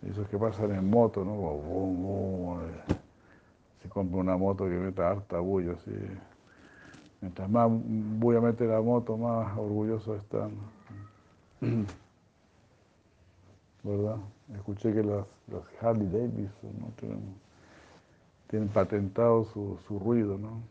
Esos 0.08 0.28
que 0.28 0.38
pasan 0.38 0.72
en 0.72 0.88
moto, 0.88 1.26
¿no? 1.26 2.62
Se 3.82 3.90
compra 3.90 4.20
una 4.20 4.38
moto 4.38 4.66
que 4.66 4.76
meta 4.76 5.10
harta 5.10 5.40
bulla, 5.40 5.74
así. 5.74 5.92
Mientras 7.22 7.50
más 7.50 7.70
voy 7.72 8.36
a 8.36 8.42
meter 8.42 8.68
la 8.68 8.82
moto, 8.82 9.18
más 9.18 9.58
orgullosos 9.58 10.20
están. 10.22 10.52
¿Verdad? 13.84 14.18
Escuché 14.56 14.94
que 14.94 15.04
las, 15.04 15.26
Harley 15.82 16.08
Davidson 16.08 16.72
¿no? 16.80 16.92
tienen, 18.48 18.68
patentado 18.70 19.46
su, 19.46 19.78
su 19.88 19.98
ruido, 19.98 20.38
¿no? 20.38 20.62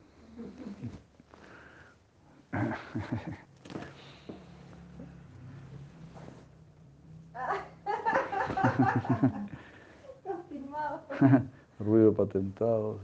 Ruido 11.78 12.12
patentado. 12.14 12.98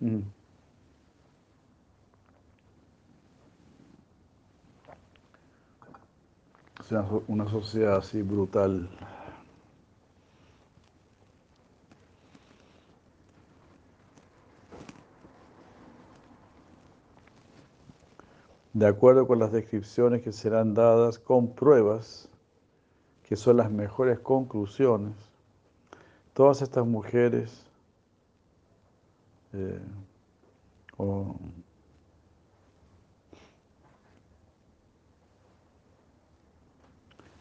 Mm. 0.00 0.37
Una 7.26 7.48
sociedad 7.48 7.96
así 7.96 8.22
brutal. 8.22 8.88
de 18.78 18.86
acuerdo 18.86 19.26
con 19.26 19.40
las 19.40 19.50
descripciones 19.50 20.22
que 20.22 20.30
serán 20.30 20.72
dadas 20.72 21.18
con 21.18 21.52
pruebas, 21.52 22.28
que 23.24 23.34
son 23.34 23.56
las 23.56 23.72
mejores 23.72 24.20
conclusiones, 24.20 25.16
todas 26.32 26.62
estas 26.62 26.86
mujeres 26.86 27.66
eh, 29.52 29.80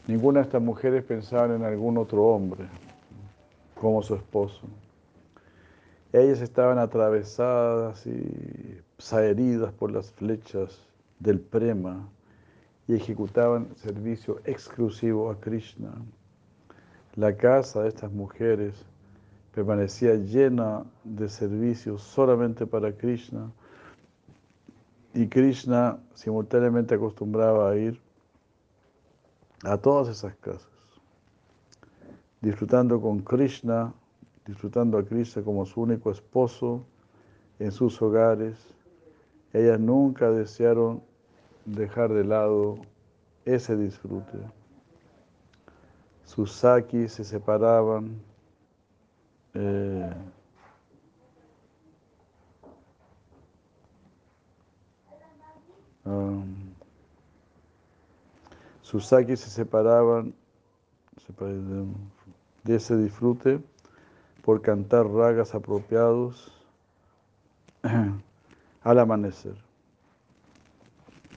ninguna 0.08 0.40
de 0.40 0.46
estas 0.46 0.62
mujeres 0.62 1.04
pensaba 1.04 1.54
en 1.54 1.64
algún 1.64 1.98
otro 1.98 2.24
hombre 2.24 2.66
como 3.76 4.02
su 4.02 4.16
esposo. 4.16 4.62
Ellas 6.14 6.42
estaban 6.42 6.80
atravesadas 6.80 8.08
y 8.08 8.82
heridas 9.12 9.74
por 9.74 9.92
las 9.92 10.12
flechas 10.12 10.82
del 11.20 11.40
prema 11.40 12.08
y 12.88 12.96
ejecutaban 12.96 13.76
servicio 13.76 14.40
exclusivo 14.46 15.30
a 15.30 15.40
Krishna. 15.40 15.94
La 17.16 17.36
casa 17.36 17.84
de 17.84 17.90
estas 17.90 18.12
mujeres 18.12 18.86
permanecía 19.54 20.16
llena 20.16 20.86
de 21.04 21.28
servicios 21.28 22.02
solamente 22.02 22.66
para 22.66 22.94
Krishna 22.94 23.52
y 25.14 25.28
Krishna 25.28 26.00
simultáneamente 26.14 26.96
acostumbraba 26.96 27.72
a 27.72 27.76
ir 27.76 28.00
a 29.64 29.78
todas 29.78 30.10
esas 30.10 30.36
casas, 30.36 30.70
disfrutando 32.42 33.02
con 33.02 33.20
Krishna 33.20 33.94
disfrutando 34.48 34.98
a 34.98 35.04
Krishna 35.04 35.44
como 35.44 35.66
su 35.66 35.82
único 35.82 36.10
esposo 36.10 36.86
en 37.60 37.72
sus 37.72 38.02
hogares, 38.02 38.58
ellas 39.54 39.80
nunca 39.80 40.32
desearon 40.32 41.04
dejar 41.66 42.14
de 42.14 42.24
lado 42.24 42.78
ese 43.46 43.76
disfrute. 43.76 44.38
Sus 46.24 46.52
sakis 46.52 47.14
se 47.14 47.24
separaban. 47.24 48.22
Eh, 49.54 50.14
um, 56.06 56.67
sus 58.88 59.06
se 59.08 59.36
separaban 59.36 60.34
de 62.64 62.76
ese 62.78 62.96
disfrute 62.96 63.60
por 64.46 64.62
cantar 64.62 65.06
ragas 65.08 65.54
apropiados 65.54 66.54
al 68.84 69.00
amanecer. 69.00 69.56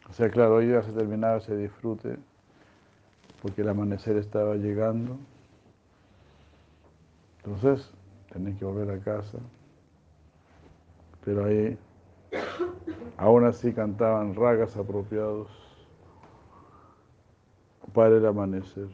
O 0.08 0.12
sea, 0.12 0.30
claro, 0.30 0.56
hoy 0.56 0.68
ya 0.68 0.80
se 0.84 0.92
terminaba 0.92 1.38
ese 1.38 1.56
disfrute 1.56 2.20
porque 3.42 3.62
el 3.62 3.68
amanecer 3.68 4.16
estaba 4.16 4.54
llegando. 4.54 5.18
Entonces, 7.38 7.90
tenés 8.32 8.56
que 8.60 8.64
volver 8.64 8.92
a 8.92 9.00
casa. 9.00 9.38
Pero 11.24 11.46
ahí, 11.46 11.76
aún 13.16 13.44
así 13.44 13.72
cantaban 13.72 14.36
ragas 14.36 14.76
apropiados 14.76 15.59
para 17.92 18.16
el 18.16 18.26
amanecer. 18.26 18.88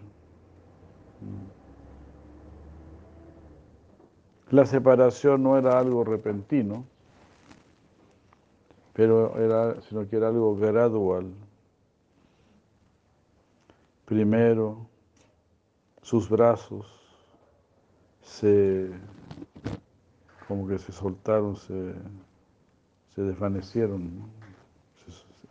La 4.50 4.64
separación 4.64 5.42
no 5.42 5.58
era 5.58 5.78
algo 5.78 6.04
repentino, 6.04 6.84
pero 8.92 9.36
era, 9.38 9.80
sino 9.82 10.08
que 10.08 10.16
era 10.16 10.28
algo 10.28 10.56
gradual. 10.56 11.26
Primero, 14.04 14.86
sus 16.02 16.28
brazos 16.28 16.86
se, 18.22 18.90
como 20.46 20.68
que 20.68 20.78
se 20.78 20.92
soltaron, 20.92 21.56
se, 21.56 21.94
se 23.14 23.22
desvanecieron, 23.22 24.30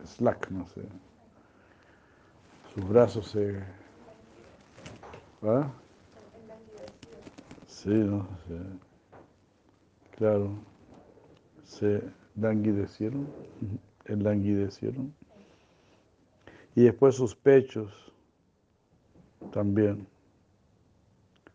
slack, 0.04 0.50
no 0.50 0.66
sé. 0.68 0.82
Sus 2.76 2.86
brazos 2.90 3.28
se... 3.28 3.58
¿ah? 5.44 5.72
Sí, 7.66 7.88
no 7.88 8.28
sé. 8.46 8.58
Claro, 10.18 10.50
se 11.64 12.02
languidecieron, 12.34 13.28
enlanguidecieron. 14.04 15.14
Y 16.74 16.82
después 16.82 17.14
sus 17.14 17.34
pechos 17.34 18.12
también. 19.52 20.06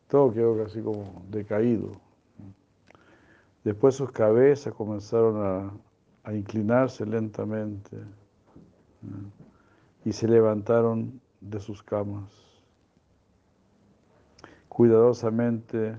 Todo 0.08 0.34
quedó 0.34 0.58
casi 0.58 0.82
como 0.82 1.24
decaído. 1.30 2.02
Después 3.64 3.94
sus 3.94 4.12
cabezas 4.12 4.74
comenzaron 4.74 5.38
a, 5.38 5.72
a 6.24 6.34
inclinarse 6.34 7.06
lentamente 7.06 7.96
y 10.06 10.14
se 10.14 10.28
levantaron 10.28 11.22
de 11.39 11.60
sus 11.60 11.84
camas. 11.84 12.32
Cuidadosamente 14.70 15.97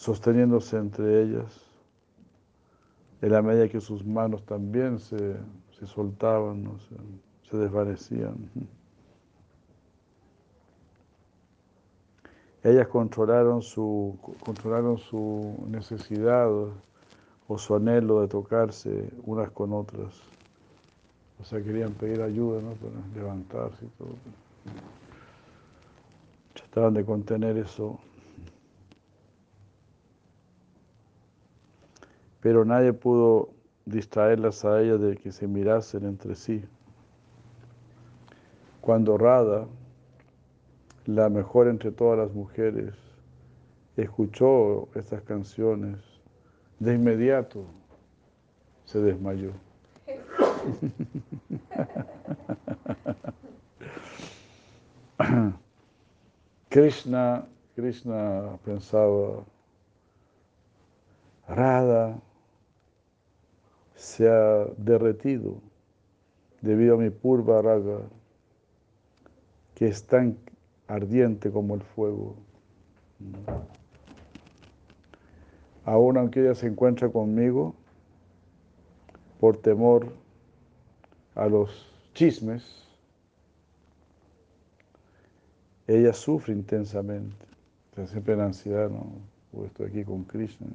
sosteniéndose 0.00 0.78
entre 0.78 1.22
ellas, 1.22 1.62
en 3.20 3.32
la 3.32 3.42
medida 3.42 3.68
que 3.68 3.82
sus 3.82 4.02
manos 4.02 4.46
también 4.46 4.98
se, 4.98 5.36
soltaban, 5.84 6.70
se, 7.42 7.56
desvanecían. 7.58 8.50
Ellas 12.62 12.88
controlaron 12.88 13.60
su, 13.60 14.18
controlaron 14.42 14.96
su 14.96 15.66
necesidad 15.68 16.48
o 17.46 17.58
su 17.58 17.74
anhelo 17.74 18.22
de 18.22 18.28
tocarse 18.28 19.12
unas 19.24 19.50
con 19.50 19.74
otras. 19.74 20.14
O 21.40 21.44
sea, 21.44 21.62
querían 21.62 21.92
pedir 21.92 22.20
ayuda 22.22 22.60
¿no? 22.60 22.72
para 22.72 22.94
levantarse 23.14 23.84
y 23.84 23.88
todo. 23.98 24.14
Trataban 26.54 26.94
de 26.94 27.04
contener 27.04 27.56
eso 27.56 27.98
pero 32.40 32.64
nadie 32.64 32.92
pudo 32.92 33.50
distraerlas 33.84 34.64
a 34.64 34.80
ellas 34.80 35.00
de 35.00 35.16
que 35.16 35.32
se 35.32 35.46
mirasen 35.46 36.04
entre 36.04 36.34
sí. 36.34 36.64
Cuando 38.80 39.18
Rada, 39.18 39.66
la 41.06 41.28
mejor 41.28 41.68
entre 41.68 41.92
todas 41.92 42.18
las 42.18 42.32
mujeres, 42.32 42.94
escuchó 43.96 44.88
estas 44.94 45.22
canciones, 45.22 45.98
de 46.78 46.94
inmediato 46.94 47.64
se 48.86 49.00
desmayó. 49.00 49.52
Krishna, 56.70 57.48
Krishna 57.74 58.56
pensaba, 58.64 59.44
Radha 61.48 62.16
se 63.96 64.28
ha 64.28 64.66
derretido 64.76 65.60
debido 66.60 66.94
a 66.94 66.98
mi 66.98 67.10
purva 67.10 67.60
raga, 67.60 67.98
que 69.74 69.88
es 69.88 70.06
tan 70.06 70.38
ardiente 70.86 71.50
como 71.50 71.74
el 71.74 71.82
fuego. 71.82 72.36
Aún 75.84 76.18
aunque 76.18 76.40
ella 76.40 76.54
se 76.54 76.68
encuentra 76.68 77.08
conmigo, 77.08 77.74
por 79.40 79.56
temor 79.56 80.12
a 81.34 81.46
los 81.46 81.92
chismes, 82.14 82.89
ella 85.94 86.12
sufre 86.12 86.52
intensamente. 86.52 87.46
siempre 88.06 88.34
en 88.34 88.40
ansiedad, 88.40 88.88
¿no? 88.88 89.06
estoy 89.64 89.88
aquí 89.88 90.04
con 90.04 90.24
Krishna 90.24 90.66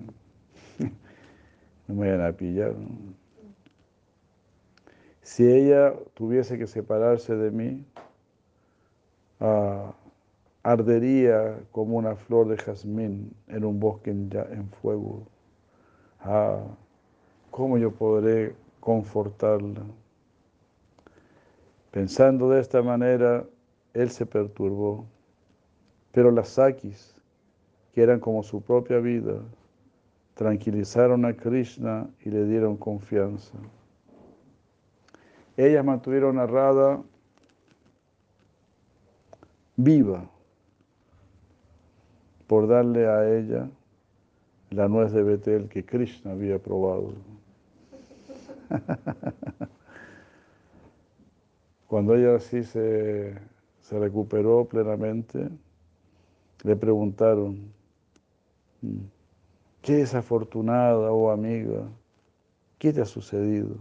no 1.88 1.95
me 1.95 2.07
vayan 2.07 2.26
a 2.26 2.32
pillar. 2.34 2.76
Si 5.22 5.47
ella 5.47 5.93
tuviese 6.13 6.57
que 6.57 6.68
separarse 6.68 7.36
de 7.36 7.51
mí, 7.51 7.86
ah, 9.39 9.93
ardería 10.63 11.59
como 11.72 11.97
una 11.97 12.16
flor 12.16 12.47
de 12.47 12.57
jazmín 12.57 13.34
en 13.47 13.63
un 13.66 13.80
bosque 13.80 14.11
en, 14.11 14.30
en 14.51 14.70
fuego. 14.82 15.26
Ah, 16.20 16.63
¿Cómo 17.51 17.78
yo 17.78 17.91
podré 17.91 18.55
confortarla? 18.82 19.82
Pensando 21.91 22.49
de 22.49 22.59
esta 22.59 22.82
manera, 22.82 23.45
él 23.96 24.12
se 24.12 24.26
perturbó. 24.26 25.06
Pero 26.12 26.30
las 26.30 26.50
Sakis, 26.50 27.16
que 27.93 28.04
eran 28.04 28.20
como 28.20 28.43
su 28.43 28.62
propia 28.62 29.00
vida, 29.00 29.41
tranquilizaron 30.36 31.26
a 31.26 31.36
Krishna 31.36 32.08
y 32.24 32.30
le 32.30 32.46
dieron 32.46 32.78
confianza. 32.78 33.58
Ellas 35.58 35.84
mantuvieron 35.84 36.38
a 36.38 36.46
Radha 36.46 37.02
viva 39.78 40.30
por 42.48 42.68
darle 42.68 43.08
a 43.08 43.38
ella 43.38 43.70
la 44.70 44.88
nuez 44.89 45.14
de 45.14 45.24
Betel 45.24 45.70
que 45.70 45.86
Krishna 45.86 46.32
había 46.32 46.60
probado. 46.60 47.14
Cuando 51.88 52.16
ella 52.16 52.36
así 52.36 52.64
se, 52.64 53.36
se 53.86 54.00
recuperó 54.00 54.66
plenamente, 54.66 55.48
le 56.64 56.76
preguntaron, 56.76 57.72
mm, 58.82 58.98
Qué 59.84 59.98
desafortunada, 59.98 61.12
oh 61.12 61.30
amiga, 61.30 61.88
¿qué 62.80 62.92
te 62.92 63.02
ha 63.02 63.06
sucedido? 63.06 63.76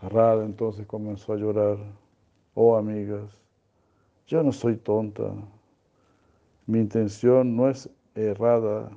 Rada 0.00 0.46
entonces 0.46 0.86
comenzó 0.86 1.34
a 1.34 1.36
llorar, 1.36 1.76
oh 2.54 2.78
amigas, 2.78 3.30
yo 4.26 4.42
no 4.42 4.52
soy 4.52 4.76
tonta, 4.76 5.30
mi 6.66 6.78
intención 6.78 7.54
no 7.54 7.68
es 7.68 7.90
errada, 8.14 8.90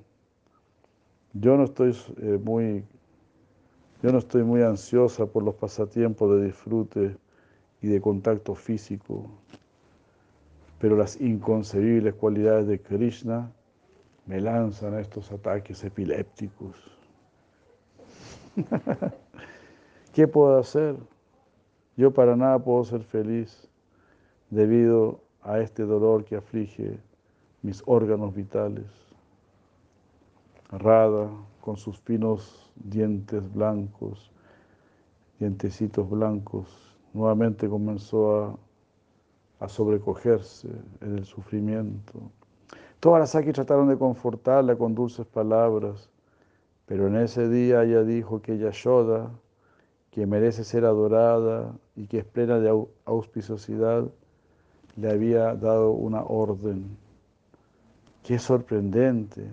yo 1.33 1.57
no 1.57 1.65
estoy 1.65 1.93
eh, 2.21 2.39
muy, 2.41 2.85
yo 4.01 4.13
no 4.13 4.19
estoy 4.19 4.43
muy 4.43 4.61
ansiosa 4.61 5.25
por 5.25 5.43
los 5.43 5.55
pasatiempos 5.55 6.31
de 6.31 6.45
disfrute 6.45 7.17
y 7.83 7.87
de 7.89 7.99
contacto 7.99 8.55
físico, 8.55 9.25
pero 10.79 10.95
las 10.95 11.19
inconcebibles 11.19 12.15
cualidades 12.15 12.65
de 12.65 12.79
Krishna 12.79 13.51
me 14.25 14.39
lanzan 14.39 14.97
estos 14.97 15.29
ataques 15.33 15.83
epilépticos. 15.83 16.77
¿Qué 20.13 20.27
puedo 20.29 20.57
hacer? 20.57 20.95
Yo 21.97 22.13
para 22.13 22.37
nada 22.37 22.57
puedo 22.57 22.85
ser 22.85 23.03
feliz 23.03 23.67
debido 24.49 25.19
a 25.41 25.59
este 25.59 25.83
dolor 25.83 26.23
que 26.23 26.37
aflige 26.37 26.97
mis 27.63 27.83
órganos 27.85 28.33
vitales. 28.33 28.85
Rada, 30.71 31.29
con 31.59 31.75
sus 31.75 31.99
finos 31.99 32.71
dientes 32.75 33.53
blancos, 33.53 34.31
dientecitos 35.37 36.09
blancos, 36.09 36.92
nuevamente 37.13 37.69
comenzó 37.69 38.43
a, 38.43 38.57
a 39.59 39.69
sobrecogerse 39.69 40.67
en 41.01 41.17
el 41.17 41.25
sufrimiento. 41.25 42.19
Todas 42.99 43.19
las 43.19 43.35
aquí 43.35 43.51
trataron 43.51 43.89
de 43.89 43.97
confortarla 43.97 44.75
con 44.75 44.95
dulces 44.95 45.25
palabras, 45.25 46.09
pero 46.85 47.07
en 47.07 47.15
ese 47.17 47.49
día 47.49 47.83
ella 47.83 48.03
dijo 48.03 48.41
que 48.41 48.57
Yashoda, 48.57 49.31
que 50.11 50.25
merece 50.25 50.63
ser 50.63 50.85
adorada 50.85 51.73
y 51.95 52.07
que 52.07 52.19
es 52.19 52.25
plena 52.25 52.59
de 52.59 52.69
auspiciosidad, 53.05 54.05
le 54.95 55.09
había 55.09 55.55
dado 55.55 55.91
una 55.91 56.23
orden. 56.23 56.97
Qué 58.21 58.39
sorprendente. 58.39 59.49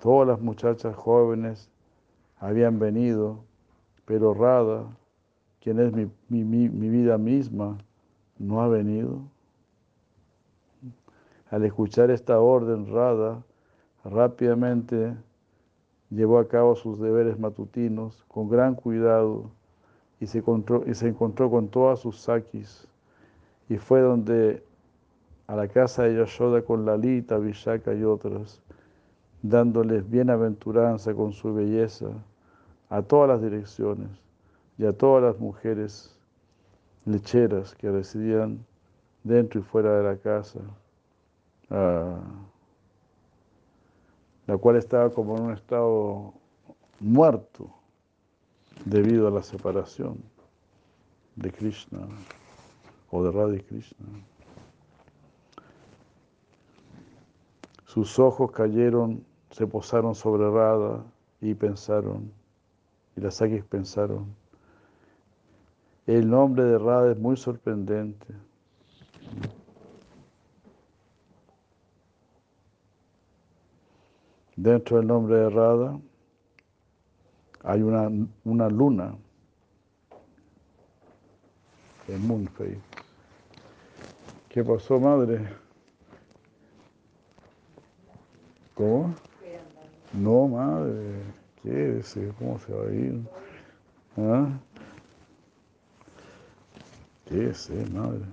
Todas 0.00 0.26
las 0.26 0.40
muchachas 0.40 0.96
jóvenes 0.96 1.70
habían 2.38 2.78
venido, 2.78 3.44
pero 4.04 4.32
Rada, 4.34 4.86
quien 5.68 5.80
es 5.80 5.92
mi, 5.92 6.44
mi 6.44 6.88
vida 6.88 7.18
misma, 7.18 7.76
no 8.38 8.62
ha 8.62 8.68
venido. 8.68 9.20
Al 11.50 11.62
escuchar 11.66 12.10
esta 12.10 12.40
orden, 12.40 12.90
Rada 12.90 13.42
rápidamente 14.02 15.14
llevó 16.08 16.38
a 16.38 16.48
cabo 16.48 16.74
sus 16.74 16.98
deberes 16.98 17.38
matutinos 17.38 18.24
con 18.28 18.48
gran 18.48 18.76
cuidado 18.76 19.50
y 20.20 20.26
se 20.26 20.38
encontró, 20.38 20.84
y 20.86 20.94
se 20.94 21.08
encontró 21.08 21.50
con 21.50 21.68
todas 21.68 21.98
sus 21.98 22.18
sakis 22.18 22.88
y 23.68 23.76
fue 23.76 24.00
donde 24.00 24.62
a 25.48 25.54
la 25.54 25.68
casa 25.68 26.04
de 26.04 26.16
Yashoda 26.16 26.62
con 26.62 26.86
Lalita, 26.86 27.36
Vishaka 27.36 27.92
y 27.92 28.04
otras, 28.04 28.62
dándoles 29.42 30.08
bienaventuranza 30.08 31.12
con 31.12 31.34
su 31.34 31.52
belleza 31.52 32.06
a 32.88 33.02
todas 33.02 33.28
las 33.28 33.42
direcciones 33.42 34.27
y 34.78 34.86
a 34.86 34.92
todas 34.92 35.22
las 35.22 35.38
mujeres 35.38 36.16
lecheras 37.04 37.74
que 37.74 37.90
residían 37.90 38.64
dentro 39.24 39.60
y 39.60 39.64
fuera 39.64 39.96
de 39.96 40.02
la 40.04 40.16
casa, 40.16 40.60
la 44.46 44.56
cual 44.56 44.76
estaba 44.76 45.10
como 45.10 45.36
en 45.36 45.42
un 45.42 45.52
estado 45.52 46.32
muerto 47.00 47.70
debido 48.84 49.26
a 49.26 49.30
la 49.30 49.42
separación 49.42 50.22
de 51.34 51.50
Krishna 51.50 52.08
o 53.10 53.24
de 53.24 53.32
Radha 53.32 53.58
Krishna. 53.58 54.06
Sus 57.84 58.18
ojos 58.18 58.52
cayeron, 58.52 59.24
se 59.50 59.66
posaron 59.66 60.14
sobre 60.14 60.48
Radha 60.48 61.02
y 61.40 61.54
pensaron, 61.54 62.30
y 63.16 63.20
las 63.20 63.36
Sakis 63.36 63.64
pensaron, 63.64 64.26
el 66.08 66.30
nombre 66.30 66.64
de 66.64 66.78
Radha 66.78 67.12
es 67.12 67.18
muy 67.18 67.36
sorprendente. 67.36 68.26
Dentro 74.56 74.96
del 74.96 75.06
nombre 75.06 75.36
de 75.36 75.50
Radha 75.50 76.00
hay 77.62 77.82
una, 77.82 78.10
una 78.44 78.68
luna, 78.70 79.14
el 82.08 82.20
Moonface. 82.20 82.80
¿Qué 84.48 84.64
pasó, 84.64 84.98
madre? 84.98 85.46
¿Cómo? 88.74 89.14
No, 90.14 90.48
madre, 90.48 91.22
quédese, 91.62 92.32
¿cómo 92.38 92.58
se 92.60 92.72
va 92.72 92.86
a 92.86 92.92
ir? 92.94 93.20
¿Ah? 94.16 94.58
Quédese, 97.28 97.74
madre. 97.90 98.24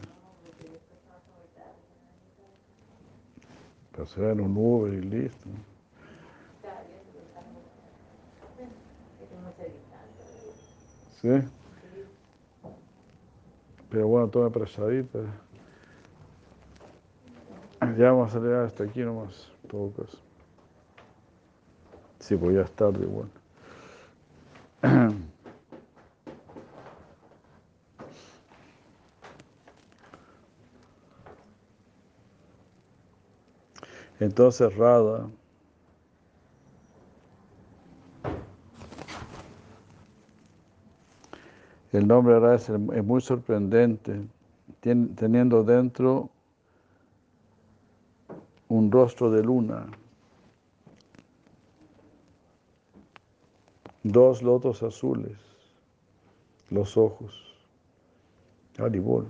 Pasar 3.95 4.39
un 4.39 4.55
Uber 4.55 4.93
y 4.93 5.01
listo. 5.01 5.49
¿Sí? 11.21 11.29
Pero 13.89 14.07
bueno, 14.07 14.29
toma 14.29 14.49
presadita. 14.49 15.19
Ya 17.97 18.11
vamos 18.11 18.29
a 18.29 18.39
salir 18.39 18.53
hasta 18.53 18.85
aquí 18.85 19.01
nomás, 19.01 19.51
caso. 19.69 20.17
Sí, 22.19 22.35
pues 22.37 22.55
ya 22.55 22.61
es 22.61 22.71
tarde, 22.71 23.05
bueno. 23.05 23.29
Entonces 34.19 34.75
Rada 34.75 35.27
El 41.95 42.09
nombre 42.09 42.33
de 42.33 42.39
Radha 42.41 42.75
es 42.97 43.05
muy 43.05 43.21
sorprendente, 43.21 44.27
teniendo 44.81 45.63
dentro 45.63 46.29
un 48.67 48.91
rostro 48.91 49.31
de 49.31 49.41
luna, 49.41 49.87
dos 54.03 54.43
lotos 54.43 54.83
azules, 54.83 55.37
los 56.69 56.97
ojos, 56.97 57.55
Aribol, 58.77 59.27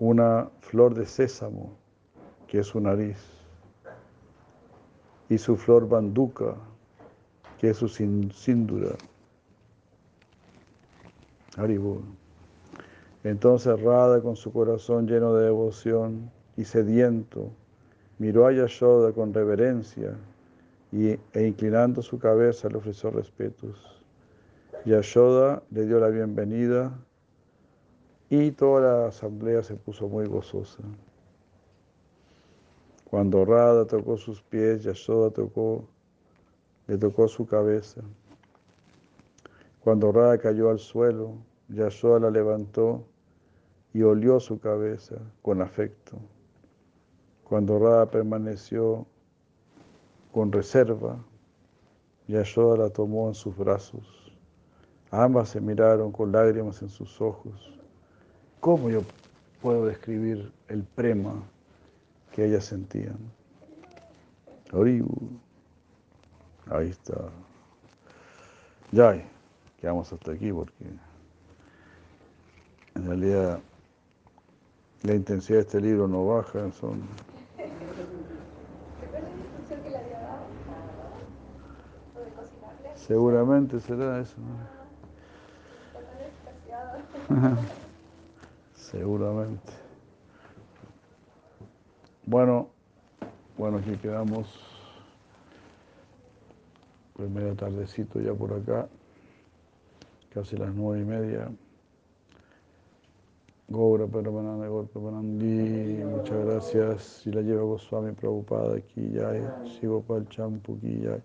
una 0.00 0.50
flor 0.62 0.94
de 0.94 1.06
sésamo, 1.06 1.76
que 2.52 2.58
es 2.58 2.66
su 2.66 2.80
nariz, 2.80 3.16
y 5.30 5.38
su 5.38 5.56
flor 5.56 5.88
banduca, 5.88 6.54
que 7.56 7.70
es 7.70 7.78
su 7.78 7.88
síndura. 7.88 8.90
Entonces 13.24 13.80
Radha, 13.80 14.20
con 14.20 14.36
su 14.36 14.52
corazón 14.52 15.06
lleno 15.06 15.32
de 15.32 15.46
devoción 15.46 16.30
y 16.58 16.64
sediento, 16.64 17.48
miró 18.18 18.46
a 18.46 18.52
Yashoda 18.52 19.12
con 19.14 19.32
reverencia 19.32 20.14
y, 20.92 21.12
e 21.32 21.46
inclinando 21.46 22.02
su 22.02 22.18
cabeza 22.18 22.68
le 22.68 22.76
ofreció 22.76 23.10
respetos. 23.12 24.04
Yashoda 24.84 25.62
le 25.70 25.86
dio 25.86 25.98
la 25.98 26.08
bienvenida 26.08 26.92
y 28.28 28.50
toda 28.50 28.80
la 28.82 29.06
asamblea 29.08 29.62
se 29.62 29.74
puso 29.74 30.06
muy 30.06 30.26
gozosa. 30.26 30.82
Cuando 33.12 33.44
Radha 33.44 33.84
tocó 33.84 34.16
sus 34.16 34.40
pies, 34.40 34.84
Yashoda 34.84 35.28
tocó, 35.28 35.86
le 36.86 36.96
tocó 36.96 37.28
su 37.28 37.44
cabeza. 37.44 38.00
Cuando 39.80 40.12
Radha 40.12 40.38
cayó 40.38 40.70
al 40.70 40.78
suelo, 40.78 41.34
Yashoda 41.68 42.20
la 42.20 42.30
levantó 42.30 43.04
y 43.92 44.00
olió 44.00 44.40
su 44.40 44.58
cabeza 44.58 45.16
con 45.42 45.60
afecto. 45.60 46.16
Cuando 47.44 47.78
Radha 47.78 48.10
permaneció 48.10 49.04
con 50.32 50.50
reserva, 50.50 51.22
Yashoda 52.28 52.84
la 52.84 52.88
tomó 52.88 53.28
en 53.28 53.34
sus 53.34 53.54
brazos. 53.54 54.32
Ambas 55.10 55.50
se 55.50 55.60
miraron 55.60 56.12
con 56.12 56.32
lágrimas 56.32 56.80
en 56.80 56.88
sus 56.88 57.20
ojos. 57.20 57.78
¿Cómo 58.60 58.88
yo 58.88 59.02
puedo 59.60 59.84
describir 59.84 60.50
el 60.68 60.82
prema 60.82 61.51
que 62.32 62.46
ellas 62.46 62.64
sentían? 62.64 63.18
Ahí 66.70 66.88
está. 66.88 67.14
Ya 68.90 69.22
quedamos 69.80 70.12
hasta 70.12 70.32
aquí 70.32 70.52
porque 70.52 70.84
en 72.94 73.06
realidad 73.06 73.60
la 75.02 75.14
intensidad 75.14 75.58
de 75.58 75.62
este 75.62 75.80
libro 75.80 76.08
no 76.08 76.26
baja, 76.26 76.70
son... 76.72 77.02
Seguramente 82.94 83.80
será 83.80 84.20
eso. 84.20 84.36
Seguramente. 88.74 89.81
Bueno, 92.24 92.70
Bueno, 93.58 93.78
aquí 93.78 93.96
quedamos. 93.96 94.48
Medio 97.18 97.54
tardecito 97.54 98.20
ya 98.20 98.32
por 98.32 98.52
acá. 98.52 98.88
Casi 100.30 100.56
las 100.56 100.74
nueve 100.74 101.02
y 101.02 101.04
media. 101.04 101.50
Gora 103.68 104.06
Paramananda, 104.06 104.66
Gora 104.68 104.88
Paramanandi, 104.88 106.04
muchas 106.04 106.44
gracias. 106.44 107.02
Si 107.02 107.30
la 107.30 107.42
lleva 107.42 107.62
Goswami 107.62 108.12
Prabhupada 108.12 108.76
aquí 108.76 109.10
ya, 109.12 109.32
Shivapal 109.64 110.28
Champu 110.28 110.76
aquí 110.76 111.00
ya. 111.00 111.20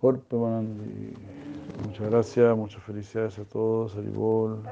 Gora 0.00 0.18
Paramanandi. 0.18 1.14
Muchas 1.86 2.10
gracias, 2.10 2.56
muchas 2.56 2.82
felicidades 2.82 3.38
a 3.38 3.44
todos, 3.44 3.96
Haribol. 3.96 4.62